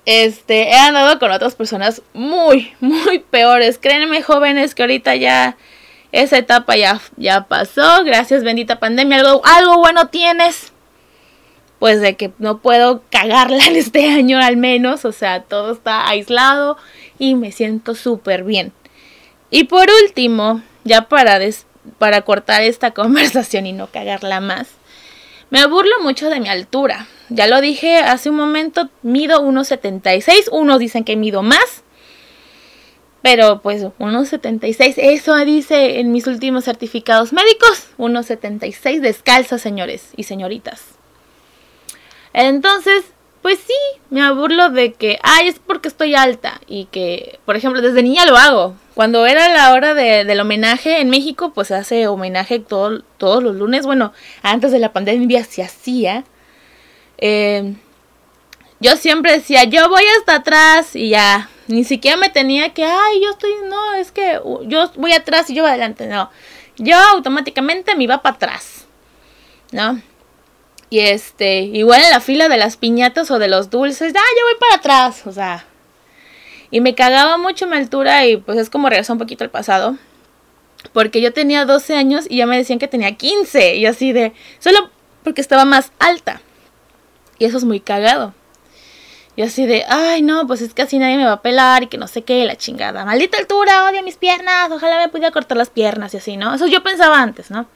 este, 0.06 0.70
he 0.70 0.76
andado 0.76 1.18
con 1.18 1.32
otras 1.32 1.54
personas 1.54 2.00
muy, 2.14 2.72
muy 2.80 3.18
peores. 3.18 3.78
Créanme, 3.78 4.22
jóvenes, 4.22 4.74
que 4.74 4.82
ahorita 4.82 5.16
ya 5.16 5.56
esa 6.12 6.38
etapa 6.38 6.76
ya, 6.76 7.00
ya 7.16 7.44
pasó, 7.44 8.04
gracias 8.04 8.44
bendita 8.44 8.78
pandemia, 8.78 9.18
algo, 9.20 9.42
algo 9.44 9.78
bueno 9.78 10.08
tienes. 10.08 10.72
Pues 11.78 12.00
de 12.00 12.16
que 12.16 12.32
no 12.38 12.58
puedo 12.58 13.02
cagarla 13.10 13.66
en 13.66 13.76
este 13.76 14.08
año 14.08 14.38
al 14.38 14.56
menos, 14.56 15.04
o 15.04 15.12
sea, 15.12 15.42
todo 15.42 15.72
está 15.72 16.08
aislado 16.08 16.78
y 17.18 17.34
me 17.34 17.52
siento 17.52 17.94
súper 17.94 18.44
bien. 18.44 18.72
Y 19.50 19.64
por 19.64 19.88
último, 20.02 20.62
ya 20.84 21.02
para, 21.02 21.38
para 21.98 22.22
cortar 22.22 22.62
esta 22.62 22.90
conversación 22.94 23.66
y 23.66 23.72
no 23.72 23.88
cagarla 23.88 24.40
más, 24.40 24.68
me 25.50 25.64
burlo 25.66 26.00
mucho 26.02 26.28
de 26.30 26.40
mi 26.40 26.48
altura. 26.48 27.06
Ya 27.28 27.46
lo 27.46 27.60
dije 27.60 27.98
hace 27.98 28.30
un 28.30 28.36
momento, 28.36 28.88
mido 29.02 29.42
1,76, 29.42 30.48
unos 30.50 30.78
dicen 30.78 31.04
que 31.04 31.16
mido 31.16 31.42
más, 31.42 31.82
pero 33.22 33.60
pues 33.60 33.82
1,76, 33.82 34.94
eso 34.98 35.36
dice 35.44 36.00
en 36.00 36.12
mis 36.12 36.26
últimos 36.26 36.64
certificados 36.64 37.32
médicos, 37.32 37.88
1,76 37.98 39.00
descalza, 39.00 39.58
señores 39.58 40.10
y 40.16 40.24
señoritas. 40.24 40.82
Entonces, 42.32 43.04
pues 43.42 43.58
sí, 43.64 43.74
me 44.10 44.30
burlo 44.32 44.70
de 44.70 44.92
que, 44.92 45.18
ay, 45.22 45.48
es 45.48 45.58
porque 45.58 45.88
estoy 45.88 46.14
alta 46.14 46.60
y 46.66 46.86
que, 46.86 47.38
por 47.44 47.56
ejemplo, 47.56 47.80
desde 47.80 48.02
niña 48.02 48.26
lo 48.26 48.36
hago. 48.36 48.74
Cuando 48.94 49.24
era 49.24 49.48
la 49.54 49.72
hora 49.72 49.94
del 49.94 50.40
homenaje 50.40 51.00
en 51.00 51.10
México, 51.10 51.52
pues 51.54 51.70
hace 51.70 52.08
homenaje 52.08 52.58
todos 52.58 53.02
los 53.42 53.56
lunes. 53.56 53.86
Bueno, 53.86 54.12
antes 54.42 54.72
de 54.72 54.78
la 54.78 54.92
pandemia 54.92 55.44
se 55.44 55.62
hacía. 55.62 56.24
Eh, 57.18 57.74
yo 58.80 58.96
siempre 58.96 59.32
decía, 59.32 59.64
yo 59.64 59.88
voy 59.88 60.02
hasta 60.18 60.36
atrás 60.36 60.96
y 60.96 61.10
ya 61.10 61.48
ni 61.68 61.84
siquiera 61.84 62.16
me 62.16 62.30
tenía 62.30 62.72
que, 62.72 62.84
ay, 62.84 63.20
yo 63.22 63.30
estoy, 63.30 63.50
no, 63.68 63.94
es 63.94 64.12
que 64.12 64.40
yo 64.66 64.90
voy 64.96 65.12
atrás 65.12 65.50
y 65.50 65.54
yo 65.54 65.62
voy 65.62 65.70
adelante, 65.70 66.06
no. 66.06 66.30
Yo 66.76 66.96
automáticamente 66.96 67.96
me 67.96 68.04
iba 68.04 68.22
para 68.22 68.36
atrás, 68.36 68.86
¿no? 69.72 70.00
Y 70.88 71.00
este, 71.00 71.60
igual 71.60 72.02
en 72.02 72.10
la 72.10 72.20
fila 72.20 72.48
de 72.48 72.56
las 72.56 72.76
piñatas 72.76 73.30
o 73.30 73.38
de 73.38 73.48
los 73.48 73.70
dulces, 73.70 74.12
ah, 74.16 74.20
yo 74.38 74.44
voy 74.44 74.60
para 74.60 74.76
atrás, 74.76 75.26
o 75.26 75.32
sea. 75.32 75.64
Y 76.70 76.80
me 76.80 76.94
cagaba 76.94 77.38
mucho 77.38 77.66
mi 77.66 77.76
altura 77.76 78.26
y 78.26 78.36
pues 78.36 78.58
es 78.58 78.70
como 78.70 78.88
regresar 78.88 79.14
un 79.14 79.18
poquito 79.18 79.44
al 79.44 79.50
pasado. 79.50 79.96
Porque 80.92 81.20
yo 81.20 81.32
tenía 81.32 81.64
12 81.64 81.94
años 81.96 82.26
y 82.28 82.38
ya 82.38 82.46
me 82.46 82.56
decían 82.56 82.78
que 82.78 82.88
tenía 82.88 83.16
15. 83.16 83.76
Y 83.76 83.86
así 83.86 84.12
de, 84.12 84.32
solo 84.58 84.90
porque 85.24 85.40
estaba 85.40 85.64
más 85.64 85.92
alta. 85.98 86.40
Y 87.38 87.44
eso 87.44 87.56
es 87.56 87.64
muy 87.64 87.80
cagado. 87.80 88.34
Y 89.36 89.42
así 89.42 89.66
de, 89.66 89.84
ay, 89.86 90.22
no, 90.22 90.46
pues 90.46 90.62
es 90.62 90.72
que 90.72 90.80
así 90.80 90.98
nadie 90.98 91.18
me 91.18 91.26
va 91.26 91.32
a 91.32 91.42
pelar 91.42 91.82
y 91.82 91.86
que 91.88 91.98
no 91.98 92.08
sé 92.08 92.22
qué, 92.22 92.46
la 92.46 92.56
chingada. 92.56 93.04
Maldita 93.04 93.36
altura, 93.36 93.84
odio 93.84 94.02
mis 94.02 94.16
piernas, 94.16 94.70
ojalá 94.70 94.98
me 94.98 95.10
pudiera 95.10 95.30
cortar 95.30 95.58
las 95.58 95.68
piernas 95.68 96.14
y 96.14 96.16
así, 96.16 96.38
¿no? 96.38 96.54
Eso 96.54 96.66
yo 96.66 96.82
pensaba 96.82 97.20
antes, 97.20 97.50
¿no? 97.50 97.66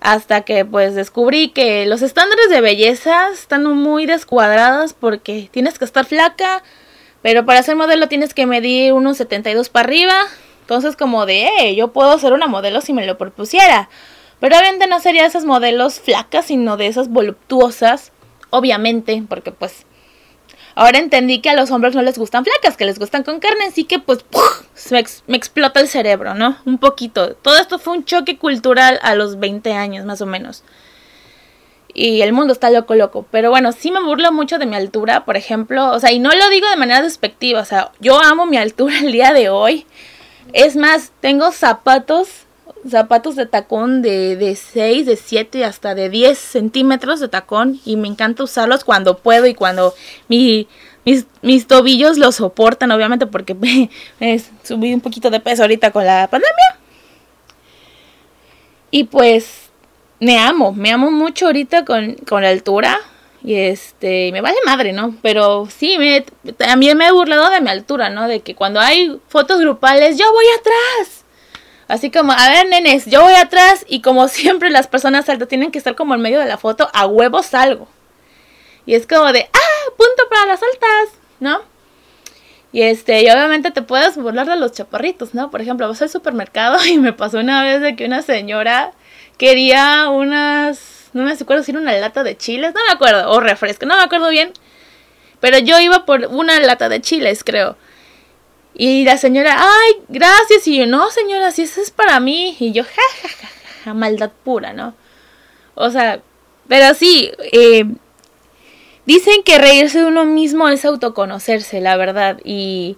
Hasta 0.00 0.42
que 0.42 0.66
pues 0.66 0.94
descubrí 0.94 1.48
que 1.48 1.86
los 1.86 2.02
estándares 2.02 2.50
de 2.50 2.60
belleza 2.60 3.30
están 3.32 3.64
muy 3.64 4.04
descuadrados 4.04 4.92
porque 4.92 5.48
tienes 5.50 5.78
que 5.78 5.86
estar 5.86 6.04
flaca, 6.04 6.62
pero 7.22 7.46
para 7.46 7.62
ser 7.62 7.76
modelo 7.76 8.08
tienes 8.08 8.34
que 8.34 8.44
medir 8.44 8.92
unos 8.92 9.16
72 9.16 9.70
para 9.70 9.86
arriba. 9.86 10.14
Entonces 10.60 10.96
como 10.96 11.24
de, 11.24 11.48
eh, 11.60 11.74
yo 11.76 11.92
puedo 11.92 12.18
ser 12.18 12.34
una 12.34 12.46
modelo 12.46 12.82
si 12.82 12.92
me 12.92 13.06
lo 13.06 13.16
propusiera. 13.16 13.88
Pero 14.38 14.56
obviamente 14.56 14.86
no 14.86 15.00
sería 15.00 15.24
esas 15.24 15.44
modelos 15.44 16.00
flacas, 16.00 16.46
sino 16.46 16.76
de 16.76 16.88
esas 16.88 17.08
voluptuosas, 17.08 18.12
obviamente, 18.50 19.22
porque 19.28 19.52
pues 19.52 19.86
Ahora 20.74 20.98
entendí 20.98 21.40
que 21.40 21.50
a 21.50 21.54
los 21.54 21.70
hombres 21.70 21.94
no 21.94 22.02
les 22.02 22.18
gustan 22.18 22.44
flacas, 22.44 22.76
que 22.76 22.84
les 22.84 22.98
gustan 22.98 23.24
con 23.24 23.40
carne, 23.40 23.66
así 23.66 23.84
que 23.84 23.98
pues 23.98 24.24
me, 24.90 25.36
explota 25.36 25.80
el 25.80 25.88
cerebro, 25.88 26.34
¿no? 26.34 26.56
Un 26.64 26.78
poquito. 26.78 27.34
Todo 27.34 27.58
esto 27.58 27.78
fue 27.78 27.94
un 27.94 28.04
choque 28.04 28.38
cultural 28.38 28.98
a 29.02 29.14
los 29.14 29.38
20 29.38 29.72
años, 29.72 30.06
más 30.06 30.20
o 30.22 30.26
menos. 30.26 30.64
Y 31.94 32.22
el 32.22 32.32
mundo 32.32 32.54
está 32.54 32.70
loco, 32.70 32.94
loco. 32.94 33.26
Pero 33.30 33.50
bueno, 33.50 33.72
sí 33.72 33.90
me 33.90 34.02
burlo 34.02 34.32
mucho 34.32 34.58
de 34.58 34.66
mi 34.66 34.76
altura, 34.76 35.26
por 35.26 35.36
ejemplo. 35.36 35.90
O 35.90 36.00
sea, 36.00 36.10
y 36.10 36.18
no 36.18 36.30
lo 36.30 36.48
digo 36.48 36.68
de 36.70 36.76
manera 36.76 37.02
despectiva. 37.02 37.60
O 37.60 37.64
sea, 37.66 37.92
yo 38.00 38.18
amo 38.18 38.46
mi 38.46 38.56
altura 38.56 38.98
el 39.00 39.12
día 39.12 39.32
de 39.32 39.50
hoy. 39.50 39.86
Es 40.54 40.76
más, 40.76 41.12
tengo 41.20 41.52
zapatos 41.52 42.41
zapatos 42.88 43.36
de 43.36 43.46
tacón 43.46 44.02
de, 44.02 44.36
de 44.36 44.56
6, 44.56 45.06
de 45.06 45.16
7 45.16 45.64
hasta 45.64 45.94
de 45.94 46.10
10 46.10 46.38
centímetros 46.38 47.20
de 47.20 47.28
tacón 47.28 47.80
y 47.84 47.96
me 47.96 48.08
encanta 48.08 48.42
usarlos 48.42 48.84
cuando 48.84 49.18
puedo 49.18 49.46
y 49.46 49.54
cuando 49.54 49.94
mi, 50.28 50.68
mis, 51.04 51.26
mis 51.42 51.66
tobillos 51.66 52.18
lo 52.18 52.32
soportan, 52.32 52.90
obviamente 52.90 53.26
porque 53.26 53.54
subí 54.62 54.92
un 54.92 55.00
poquito 55.00 55.30
de 55.30 55.40
peso 55.40 55.62
ahorita 55.62 55.90
con 55.90 56.04
la 56.04 56.28
pandemia. 56.28 56.78
Y 58.90 59.04
pues 59.04 59.70
me 60.20 60.38
amo, 60.38 60.72
me 60.72 60.90
amo 60.92 61.10
mucho 61.10 61.46
ahorita 61.46 61.84
con, 61.84 62.14
con 62.28 62.42
la 62.42 62.50
altura. 62.50 62.98
Y 63.44 63.54
este, 63.56 64.30
me 64.30 64.40
vale 64.40 64.58
madre, 64.64 64.92
¿no? 64.92 65.16
Pero 65.20 65.66
sí, 65.68 65.98
me, 65.98 66.24
también 66.56 66.96
me 66.96 67.08
he 67.08 67.12
burlado 67.12 67.50
de 67.50 67.60
mi 67.60 67.70
altura, 67.70 68.08
¿no? 68.08 68.28
De 68.28 68.38
que 68.38 68.54
cuando 68.54 68.78
hay 68.78 69.18
fotos 69.26 69.58
grupales, 69.58 70.16
yo 70.16 70.32
voy 70.32 70.44
atrás 70.60 71.21
Así 71.92 72.10
como, 72.10 72.32
a 72.32 72.48
ver, 72.48 72.70
nenes, 72.70 73.04
yo 73.04 73.20
voy 73.20 73.34
atrás 73.34 73.84
y 73.86 74.00
como 74.00 74.26
siempre 74.28 74.70
las 74.70 74.86
personas 74.86 75.28
altas 75.28 75.46
tienen 75.46 75.70
que 75.70 75.76
estar 75.76 75.94
como 75.94 76.14
en 76.14 76.22
medio 76.22 76.40
de 76.40 76.46
la 76.46 76.56
foto, 76.56 76.88
a 76.94 77.06
huevo 77.06 77.42
salgo. 77.42 77.86
Y 78.86 78.94
es 78.94 79.06
como 79.06 79.30
de, 79.30 79.46
ah, 79.52 79.90
punto 79.98 80.22
para 80.30 80.46
las 80.46 80.62
altas, 80.62 81.20
¿no? 81.38 81.60
Y 82.72 82.80
este, 82.80 83.20
y 83.20 83.28
obviamente 83.28 83.72
te 83.72 83.82
puedes 83.82 84.16
burlar 84.16 84.48
de 84.48 84.56
los 84.56 84.72
chaparritos, 84.72 85.34
¿no? 85.34 85.50
Por 85.50 85.60
ejemplo, 85.60 85.86
vas 85.86 86.00
al 86.00 86.08
supermercado 86.08 86.82
y 86.86 86.96
me 86.96 87.12
pasó 87.12 87.40
una 87.40 87.62
vez 87.62 87.82
de 87.82 87.94
que 87.94 88.06
una 88.06 88.22
señora 88.22 88.92
quería 89.36 90.08
unas, 90.08 91.10
no 91.12 91.24
me 91.24 91.32
acuerdo 91.32 91.62
si 91.62 91.72
era 91.72 91.80
una 91.80 91.92
lata 91.92 92.22
de 92.24 92.38
chiles, 92.38 92.72
no 92.72 92.80
me 92.88 92.94
acuerdo, 92.94 93.30
o 93.30 93.38
refresco, 93.38 93.84
no 93.84 93.96
me 93.96 94.02
acuerdo 94.02 94.30
bien. 94.30 94.54
Pero 95.40 95.58
yo 95.58 95.78
iba 95.78 96.06
por 96.06 96.24
una 96.30 96.58
lata 96.60 96.88
de 96.88 97.02
chiles, 97.02 97.44
creo. 97.44 97.76
Y 98.74 99.04
la 99.04 99.18
señora, 99.18 99.56
ay, 99.58 100.02
gracias. 100.08 100.66
Y 100.66 100.78
yo, 100.78 100.86
no, 100.86 101.10
señora, 101.10 101.50
si 101.50 101.62
eso 101.62 101.80
es 101.80 101.90
para 101.90 102.20
mí. 102.20 102.56
Y 102.58 102.72
yo, 102.72 102.84
ja, 102.84 102.90
ja, 102.90 103.28
ja, 103.28 103.48
ja, 103.84 103.94
maldad 103.94 104.32
pura, 104.44 104.72
¿no? 104.72 104.94
O 105.74 105.90
sea, 105.90 106.22
pero 106.68 106.94
sí, 106.94 107.30
eh, 107.52 107.84
dicen 109.06 109.42
que 109.44 109.58
reírse 109.58 110.00
de 110.00 110.06
uno 110.06 110.24
mismo 110.24 110.68
es 110.68 110.84
autoconocerse, 110.84 111.80
la 111.80 111.96
verdad. 111.96 112.38
Y 112.44 112.96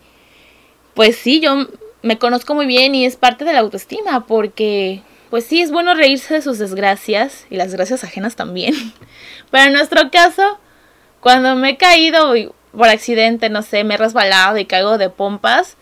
pues 0.95 1.17
sí, 1.17 1.41
yo 1.41 1.67
me 2.03 2.19
conozco 2.19 2.55
muy 2.55 2.67
bien 2.67 2.95
y 2.95 3.05
es 3.05 3.17
parte 3.17 3.45
de 3.45 3.53
la 3.53 3.61
autoestima, 3.61 4.27
porque 4.27 5.03
pues 5.31 5.45
sí, 5.45 5.61
es 5.61 5.73
bueno 5.73 5.95
reírse 5.95 6.35
de 6.35 6.43
sus 6.43 6.59
desgracias 6.59 7.47
y 7.51 7.57
las 7.57 7.69
desgracias 7.69 8.05
ajenas 8.05 8.37
también. 8.37 8.75
Pero 9.51 9.65
en 9.65 9.73
nuestro 9.73 10.11
caso, 10.11 10.59
cuando 11.21 11.57
me 11.57 11.71
he 11.71 11.77
caído 11.77 12.35
por 12.77 12.89
accidente, 12.89 13.49
no 13.51 13.63
sé, 13.63 13.85
me 13.85 13.95
he 13.95 13.97
resbalado 13.97 14.59
y 14.59 14.67
caigo 14.67 14.99
de 14.99 15.11
pompas. 15.11 15.77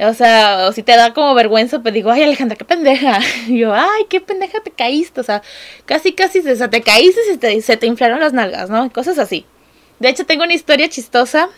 O 0.00 0.14
sea, 0.14 0.68
o 0.68 0.72
si 0.72 0.84
te 0.84 0.96
da 0.96 1.12
como 1.12 1.34
vergüenza, 1.34 1.80
pues 1.80 1.92
digo, 1.92 2.10
ay 2.10 2.22
Alejandra, 2.22 2.56
qué 2.56 2.64
pendeja. 2.64 3.18
Y 3.48 3.58
yo, 3.58 3.74
ay, 3.74 4.06
qué 4.08 4.20
pendeja 4.20 4.60
te 4.60 4.70
caíste. 4.70 5.20
O 5.20 5.24
sea, 5.24 5.42
casi, 5.86 6.12
casi, 6.12 6.38
o 6.38 6.56
sea, 6.56 6.70
te 6.70 6.82
caíste 6.82 7.20
y 7.22 7.32
se 7.32 7.38
te, 7.38 7.62
se 7.62 7.76
te 7.76 7.86
inflaron 7.86 8.20
las 8.20 8.32
nalgas, 8.32 8.70
¿no? 8.70 8.90
Cosas 8.92 9.18
así. 9.18 9.44
De 9.98 10.08
hecho, 10.08 10.24
tengo 10.24 10.44
una 10.44 10.54
historia 10.54 10.88
chistosa. 10.88 11.48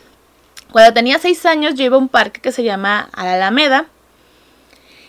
Cuando 0.72 0.94
tenía 0.94 1.18
seis 1.18 1.44
años, 1.44 1.74
yo 1.74 1.84
iba 1.84 1.96
a 1.96 1.98
un 1.98 2.08
parque 2.08 2.40
que 2.40 2.52
se 2.52 2.62
llama 2.62 3.10
Alameda. 3.12 3.86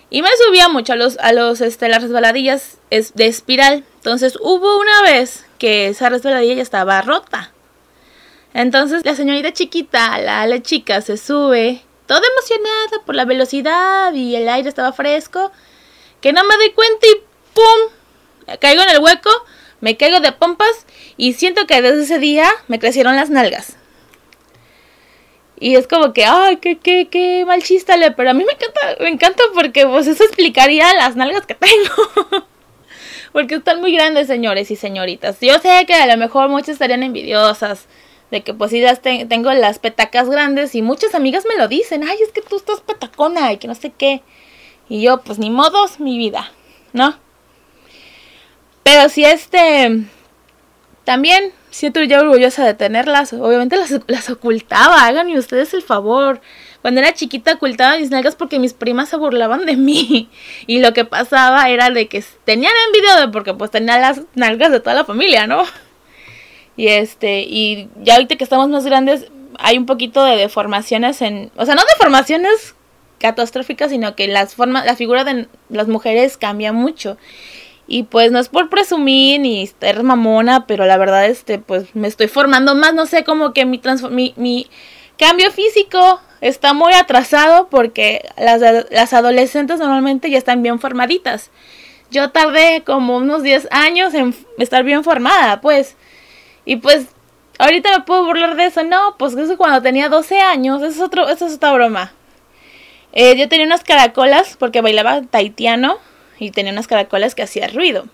Y 0.09 0.21
me 0.21 0.29
subía 0.45 0.67
mucho 0.67 0.93
a 0.93 0.95
los, 0.97 1.17
a 1.19 1.31
los, 1.31 1.61
este, 1.61 1.87
las 1.87 2.01
resbaladillas 2.01 2.79
de 2.89 3.27
espiral. 3.27 3.85
Entonces 3.95 4.37
hubo 4.41 4.77
una 4.77 5.03
vez 5.03 5.45
que 5.57 5.87
esa 5.87 6.09
resbaladilla 6.09 6.55
ya 6.55 6.61
estaba 6.61 7.01
rota. 7.01 7.53
Entonces 8.53 9.05
la 9.05 9.15
señorita 9.15 9.53
chiquita, 9.53 10.19
la, 10.19 10.61
chica, 10.61 11.01
se 11.01 11.17
sube, 11.17 11.81
toda 12.05 12.21
emocionada 12.35 13.05
por 13.05 13.15
la 13.15 13.25
velocidad 13.25 14.13
y 14.13 14.35
el 14.35 14.49
aire 14.49 14.67
estaba 14.67 14.91
fresco, 14.91 15.51
que 16.19 16.33
no 16.33 16.43
me 16.43 16.55
doy 16.57 16.71
cuenta 16.71 17.07
y 17.07 17.21
¡pum! 17.53 18.57
Caigo 18.59 18.83
en 18.83 18.89
el 18.89 18.99
hueco, 18.99 19.29
me 19.79 19.95
caigo 19.95 20.19
de 20.19 20.31
pompas 20.33 20.85
y 21.15 21.33
siento 21.33 21.65
que 21.65 21.81
desde 21.81 22.03
ese 22.03 22.19
día 22.19 22.49
me 22.67 22.79
crecieron 22.79 23.15
las 23.15 23.29
nalgas. 23.29 23.77
Y 25.57 25.75
es 25.75 25.87
como 25.87 26.11
que, 26.11 26.25
ay, 26.25 26.57
qué, 26.57 26.79
qué, 26.79 27.07
qué 27.09 27.45
mal 27.45 27.61
chistale, 27.61 28.11
pero 28.11 28.31
a 28.31 28.33
mí 28.33 28.43
me 28.43 28.51
encanta, 28.51 29.03
me 29.03 29.09
encanta 29.09 29.43
porque 29.53 29.85
pues 29.85 30.07
eso 30.07 30.23
explicaría 30.23 30.91
las 30.95 31.15
nalgas 31.15 31.45
que 31.45 31.53
tengo. 31.53 32.45
porque 33.31 33.55
están 33.55 33.79
muy 33.79 33.93
grandes, 33.93 34.27
señores 34.27 34.71
y 34.71 34.75
señoritas. 34.75 35.37
Yo 35.39 35.59
sé 35.59 35.85
que 35.85 35.93
a 35.93 36.07
lo 36.07 36.17
mejor 36.17 36.49
muchas 36.49 36.69
estarían 36.69 37.03
envidiosas 37.03 37.85
de 38.31 38.41
que 38.41 38.53
pues 38.53 38.71
sí 38.71 38.81
tengo 39.27 39.51
las 39.51 39.77
petacas 39.77 40.29
grandes 40.29 40.73
y 40.73 40.81
muchas 40.81 41.13
amigas 41.13 41.45
me 41.47 41.57
lo 41.57 41.67
dicen, 41.67 42.03
ay, 42.03 42.17
es 42.23 42.31
que 42.31 42.41
tú 42.41 42.55
estás 42.55 42.79
petacona 42.81 43.51
y 43.51 43.57
que 43.57 43.67
no 43.67 43.75
sé 43.75 43.91
qué. 43.95 44.23
Y 44.89 45.01
yo, 45.01 45.21
pues 45.21 45.37
ni 45.37 45.49
modos, 45.49 45.99
mi 45.99 46.17
vida, 46.17 46.51
¿no? 46.93 47.17
Pero 48.83 49.09
si 49.09 49.25
este, 49.25 50.05
también 51.03 51.51
siento 51.69 52.01
ya 52.03 52.21
orgullosa 52.21 52.65
de 52.65 52.73
tenerlas, 52.73 53.33
obviamente 53.33 53.75
las, 53.75 53.93
las 54.07 54.29
ocultaba, 54.29 55.05
háganme 55.05 55.37
ustedes 55.37 55.73
el 55.73 55.81
favor. 55.81 56.41
Cuando 56.81 57.01
era 57.01 57.13
chiquita 57.13 57.53
ocultaba 57.53 57.97
mis 57.97 58.09
nalgas 58.09 58.35
porque 58.35 58.59
mis 58.59 58.73
primas 58.73 59.09
se 59.09 59.17
burlaban 59.17 59.65
de 59.65 59.75
mí. 59.75 60.29
Y 60.67 60.79
lo 60.79 60.93
que 60.93 61.05
pasaba 61.05 61.69
era 61.69 61.89
de 61.89 62.07
que 62.07 62.23
tenían 62.45 62.73
envidia 62.87 63.17
de 63.17 63.27
porque 63.27 63.53
pues 63.53 63.71
tenía 63.71 63.99
las 63.99 64.21
nalgas 64.35 64.71
de 64.71 64.79
toda 64.79 64.95
la 64.95 65.05
familia, 65.05 65.47
¿no? 65.47 65.63
Y 66.81 66.87
este, 66.87 67.41
y 67.41 67.89
ya 68.01 68.15
ahorita 68.15 68.37
que 68.37 68.43
estamos 68.43 68.67
más 68.67 68.83
grandes, 68.85 69.27
hay 69.59 69.77
un 69.77 69.85
poquito 69.85 70.23
de 70.23 70.35
deformaciones 70.35 71.21
en, 71.21 71.51
o 71.55 71.63
sea, 71.63 71.75
no 71.75 71.83
deformaciones 71.87 72.73
catastróficas, 73.19 73.91
sino 73.91 74.15
que 74.15 74.27
las 74.27 74.55
formas, 74.55 74.83
la 74.83 74.95
figura 74.95 75.23
de 75.23 75.47
las 75.69 75.87
mujeres 75.87 76.37
cambia 76.37 76.73
mucho. 76.73 77.17
Y 77.85 78.01
pues 78.01 78.31
no 78.31 78.39
es 78.39 78.49
por 78.49 78.71
presumir 78.71 79.41
ni 79.41 79.61
estar 79.61 80.01
mamona, 80.01 80.65
pero 80.65 80.87
la 80.87 80.97
verdad, 80.97 81.27
este, 81.27 81.59
pues 81.59 81.95
me 81.95 82.07
estoy 82.07 82.27
formando 82.27 82.73
más, 82.73 82.95
no 82.95 83.05
sé, 83.05 83.23
como 83.23 83.53
que 83.53 83.67
mi, 83.67 83.79
mi, 84.09 84.33
mi 84.35 84.67
cambio 85.19 85.51
físico 85.51 86.19
está 86.41 86.73
muy 86.73 86.93
atrasado 86.93 87.67
porque 87.69 88.27
las, 88.39 88.59
las 88.89 89.13
adolescentes 89.13 89.77
normalmente 89.77 90.31
ya 90.31 90.39
están 90.39 90.63
bien 90.63 90.79
formaditas. 90.79 91.51
Yo 92.09 92.31
tardé 92.31 92.81
como 92.83 93.17
unos 93.17 93.43
10 93.43 93.67
años 93.69 94.15
en 94.15 94.33
estar 94.57 94.83
bien 94.83 95.03
formada, 95.03 95.61
pues. 95.61 95.95
Y 96.65 96.77
pues, 96.77 97.07
ahorita 97.59 97.97
me 97.97 98.03
puedo 98.03 98.25
burlar 98.25 98.55
de 98.55 98.65
eso. 98.65 98.83
No, 98.83 99.15
pues 99.17 99.35
eso 99.35 99.57
cuando 99.57 99.81
tenía 99.81 100.09
12 100.09 100.39
años, 100.39 100.81
eso 100.81 100.91
es, 100.91 101.01
otro, 101.01 101.29
eso 101.29 101.45
es 101.45 101.55
otra 101.55 101.73
broma. 101.73 102.13
Eh, 103.13 103.35
yo 103.37 103.49
tenía 103.49 103.65
unas 103.65 103.83
caracolas 103.83 104.55
porque 104.57 104.81
bailaba 104.81 105.21
taitiano 105.23 105.97
y 106.39 106.51
tenía 106.51 106.71
unas 106.71 106.87
caracolas 106.87 107.35
que 107.35 107.43
hacía 107.43 107.67
ruido. 107.67 108.05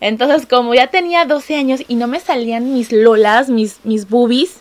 Entonces, 0.00 0.46
como 0.46 0.74
ya 0.74 0.88
tenía 0.88 1.24
12 1.24 1.56
años 1.56 1.82
y 1.88 1.94
no 1.94 2.06
me 2.06 2.20
salían 2.20 2.74
mis 2.74 2.92
lolas, 2.92 3.48
mis, 3.48 3.80
mis 3.84 4.08
boobies, 4.08 4.60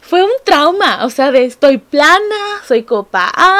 fue 0.00 0.24
un 0.24 0.30
trauma. 0.44 1.04
O 1.04 1.10
sea, 1.10 1.30
de 1.30 1.44
estoy 1.44 1.78
plana, 1.78 2.18
soy 2.66 2.82
copa 2.82 3.30
A, 3.34 3.58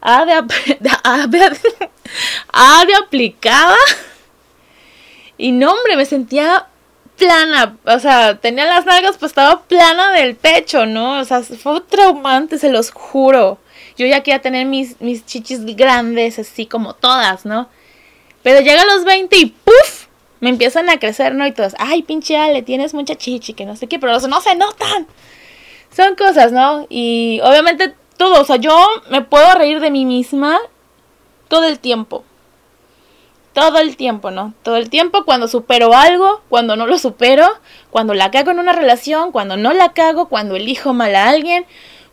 A 0.00 0.24
de, 0.24 0.32
A 1.04 1.26
de, 1.28 1.38
de 2.86 2.94
aplicada. 2.94 3.76
Y 5.38 5.52
no, 5.52 5.72
hombre, 5.72 5.96
me 5.96 6.06
sentía 6.06 6.66
plana, 7.22 7.76
o 7.84 7.98
sea, 8.00 8.36
tenía 8.36 8.64
las 8.66 8.84
nalgas, 8.84 9.16
pues 9.16 9.30
estaba 9.30 9.62
plana 9.62 10.10
del 10.10 10.34
pecho, 10.34 10.86
¿no? 10.86 11.20
O 11.20 11.24
sea, 11.24 11.42
fue 11.42 11.80
traumante, 11.82 12.58
se 12.58 12.68
los 12.68 12.90
juro. 12.90 13.58
Yo 13.96 14.06
ya 14.06 14.24
quería 14.24 14.40
tener 14.40 14.66
mis, 14.66 15.00
mis 15.00 15.24
chichis 15.24 15.64
grandes, 15.76 16.40
así 16.40 16.66
como 16.66 16.94
todas, 16.94 17.44
¿no? 17.44 17.68
Pero 18.42 18.60
llega 18.60 18.82
a 18.82 18.86
los 18.86 19.04
20 19.04 19.36
y 19.36 19.46
¡puf! 19.46 20.06
me 20.40 20.48
empiezan 20.48 20.90
a 20.90 20.98
crecer, 20.98 21.36
¿no? 21.36 21.46
Y 21.46 21.52
todos, 21.52 21.74
ay, 21.78 22.02
pinche 22.02 22.36
Ale, 22.36 22.62
tienes 22.62 22.92
mucha 22.92 23.14
chichi, 23.14 23.54
que 23.54 23.66
no 23.66 23.76
sé 23.76 23.86
qué, 23.86 24.00
pero 24.00 24.18
no 24.18 24.40
se 24.40 24.56
notan. 24.56 25.06
Son 25.94 26.16
cosas, 26.16 26.50
¿no? 26.50 26.86
Y 26.88 27.40
obviamente 27.44 27.94
todo, 28.16 28.40
o 28.40 28.44
sea, 28.44 28.56
yo 28.56 28.76
me 29.10 29.22
puedo 29.22 29.54
reír 29.54 29.78
de 29.78 29.92
mí 29.92 30.04
misma 30.04 30.58
todo 31.46 31.68
el 31.68 31.78
tiempo. 31.78 32.24
Todo 33.52 33.78
el 33.78 33.96
tiempo, 33.96 34.30
¿no? 34.30 34.54
Todo 34.62 34.76
el 34.76 34.88
tiempo 34.88 35.24
cuando 35.24 35.46
supero 35.46 35.94
algo, 35.94 36.40
cuando 36.48 36.74
no 36.76 36.86
lo 36.86 36.98
supero, 36.98 37.46
cuando 37.90 38.14
la 38.14 38.30
cago 38.30 38.50
en 38.50 38.58
una 38.58 38.72
relación, 38.72 39.30
cuando 39.30 39.56
no 39.56 39.72
la 39.72 39.92
cago, 39.92 40.28
cuando 40.28 40.56
elijo 40.56 40.94
mal 40.94 41.14
a 41.14 41.28
alguien, 41.28 41.66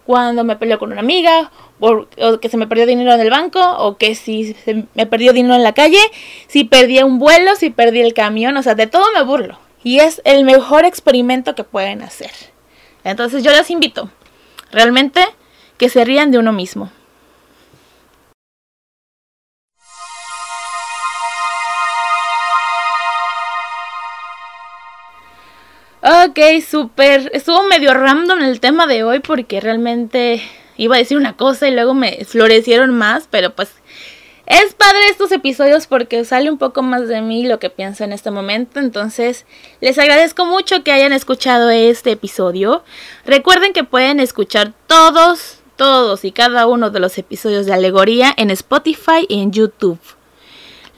cuando 0.05 0.43
me 0.43 0.55
peleo 0.55 0.79
con 0.79 0.91
una 0.91 1.01
amiga, 1.01 1.51
o, 1.79 2.07
que 2.41 2.49
se 2.49 2.57
me 2.57 2.67
perdió 2.67 2.85
dinero 2.85 3.13
en 3.13 3.21
el 3.21 3.29
banco, 3.29 3.59
o 3.77 3.97
que 3.97 4.15
si 4.15 4.53
se 4.53 4.85
me 4.95 5.05
perdió 5.05 5.33
dinero 5.33 5.55
en 5.55 5.63
la 5.63 5.73
calle, 5.73 5.99
si 6.47 6.63
perdí 6.63 7.01
un 7.03 7.19
vuelo, 7.19 7.55
si 7.55 7.69
perdí 7.69 8.01
el 8.01 8.13
camión, 8.13 8.57
o 8.57 8.63
sea, 8.63 8.75
de 8.75 8.87
todo 8.87 9.05
me 9.13 9.23
burlo. 9.23 9.59
Y 9.83 9.99
es 9.99 10.21
el 10.25 10.43
mejor 10.43 10.83
experimento 10.83 11.55
que 11.55 11.63
pueden 11.63 12.01
hacer. 12.01 12.31
Entonces 13.03 13.43
yo 13.43 13.51
les 13.51 13.69
invito, 13.69 14.09
realmente, 14.71 15.21
que 15.77 15.89
se 15.89 16.03
rían 16.03 16.31
de 16.31 16.39
uno 16.39 16.51
mismo. 16.51 16.91
Ok, 26.29 26.37
súper. 26.61 27.31
Estuvo 27.33 27.63
medio 27.63 27.91
random 27.91 28.43
el 28.43 28.59
tema 28.59 28.85
de 28.85 29.03
hoy 29.03 29.17
porque 29.17 29.59
realmente 29.59 30.39
iba 30.77 30.95
a 30.95 30.99
decir 30.99 31.17
una 31.17 31.35
cosa 31.35 31.67
y 31.67 31.73
luego 31.73 31.95
me 31.95 32.23
florecieron 32.23 32.95
más, 32.95 33.27
pero 33.31 33.55
pues 33.55 33.71
es 34.45 34.75
padre 34.75 35.09
estos 35.09 35.31
episodios 35.31 35.87
porque 35.87 36.23
sale 36.25 36.51
un 36.51 36.59
poco 36.59 36.83
más 36.83 37.07
de 37.07 37.21
mí 37.21 37.47
lo 37.47 37.57
que 37.57 37.71
pienso 37.71 38.03
en 38.03 38.13
este 38.13 38.29
momento. 38.29 38.79
Entonces, 38.79 39.47
les 39.81 39.97
agradezco 39.97 40.45
mucho 40.45 40.83
que 40.83 40.91
hayan 40.91 41.13
escuchado 41.13 41.71
este 41.71 42.11
episodio. 42.11 42.83
Recuerden 43.25 43.73
que 43.73 43.83
pueden 43.83 44.19
escuchar 44.19 44.73
todos, 44.85 45.61
todos 45.77 46.25
y 46.25 46.31
cada 46.31 46.67
uno 46.67 46.91
de 46.91 46.99
los 46.99 47.17
episodios 47.17 47.65
de 47.65 47.73
Alegoría 47.73 48.35
en 48.37 48.51
Spotify 48.51 49.25
y 49.27 49.41
en 49.41 49.51
YouTube. 49.51 49.97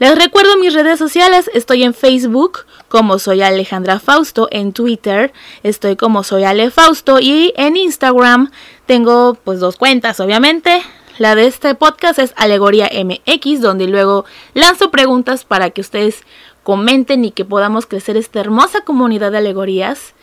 Les 0.02 0.18
recuerdo 0.18 0.56
mis 0.56 0.74
redes 0.74 0.98
sociales, 0.98 1.48
estoy 1.54 1.84
en 1.84 1.94
Facebook 1.94 2.66
como 2.88 3.20
soy 3.20 3.40
Alejandra 3.40 4.00
Fausto, 4.00 4.48
en 4.50 4.72
Twitter 4.72 5.32
estoy 5.62 5.94
como 5.94 6.24
soy 6.24 6.42
Ale 6.42 6.72
Fausto 6.72 7.20
y 7.20 7.54
en 7.56 7.76
Instagram 7.76 8.50
tengo 8.86 9.38
pues 9.44 9.60
dos 9.60 9.76
cuentas 9.76 10.18
obviamente. 10.18 10.82
La 11.18 11.36
de 11.36 11.46
este 11.46 11.76
podcast 11.76 12.18
es 12.18 12.34
Alegoría 12.36 12.90
MX, 12.92 13.60
donde 13.60 13.86
luego 13.86 14.24
lanzo 14.54 14.90
preguntas 14.90 15.44
para 15.44 15.70
que 15.70 15.82
ustedes 15.82 16.24
comenten 16.64 17.24
y 17.24 17.30
que 17.30 17.44
podamos 17.44 17.86
crecer 17.86 18.16
esta 18.16 18.40
hermosa 18.40 18.80
comunidad 18.80 19.30
de 19.30 19.38
alegorías 19.38 20.14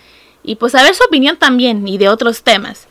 y 0.43 0.55
pues 0.55 0.73
saber 0.73 0.93
su 0.93 1.05
opinión 1.05 1.37
también 1.37 1.87
y 1.87 1.97
de 1.97 2.09
otros 2.09 2.43
temas. 2.43 2.89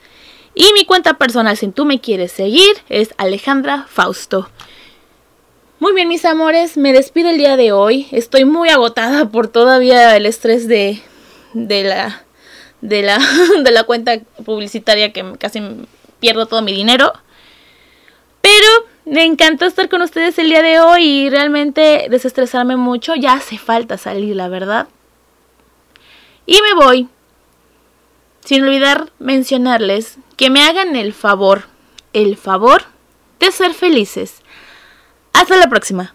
Y 0.55 0.73
mi 0.73 0.87
cuenta 0.87 1.19
personal, 1.19 1.55
si 1.59 1.69
tú 1.69 1.85
me 1.85 2.01
quieres 2.01 2.33
seguir, 2.33 2.79
es 2.89 3.13
Alejandra 3.19 3.85
Fausto. 3.91 4.49
Muy 5.81 5.95
bien, 5.95 6.09
mis 6.09 6.25
amores, 6.25 6.77
me 6.77 6.93
despido 6.93 7.31
el 7.31 7.39
día 7.39 7.57
de 7.57 7.71
hoy. 7.71 8.09
Estoy 8.11 8.45
muy 8.45 8.69
agotada 8.69 9.29
por 9.29 9.47
todavía 9.47 10.17
el 10.17 10.27
estrés 10.27 10.67
de, 10.67 11.01
de 11.55 11.85
la 11.85 12.25
de 12.81 13.03
la 13.03 13.19
de 13.63 13.71
la 13.71 13.85
cuenta 13.85 14.19
publicitaria 14.45 15.13
que 15.13 15.35
casi 15.39 15.63
pierdo 16.19 16.47
todo 16.47 16.63
mi 16.63 16.73
dinero. 16.73 17.13
Pero 18.41 18.67
me 19.05 19.25
encantó 19.25 19.67
estar 19.67 19.89
con 19.89 20.03
ustedes 20.03 20.37
el 20.41 20.49
día 20.49 20.63
de 20.63 20.81
hoy 20.81 21.05
y 21.05 21.31
realmente 21.31 22.09
desestresarme 22.11 22.75
mucho. 22.75 23.15
Ya 23.15 23.35
hace 23.35 23.57
falta 23.57 23.99
salir, 23.99 24.35
la 24.35 24.49
verdad. 24.49 24.89
Y 26.45 26.59
me 26.61 26.75
voy. 26.75 27.09
Sin 28.45 28.65
olvidar 28.65 29.13
mencionarles 29.21 30.19
que 30.37 30.51
me 30.51 30.63
hagan 30.63 30.97
el 30.97 31.13
favor, 31.13 31.67
el 32.13 32.37
favor 32.37 32.83
de 33.39 33.53
ser 33.53 33.75
felices 33.75 34.43
hasta 35.41 35.57
la 35.57 35.69
próxima. 35.69 36.15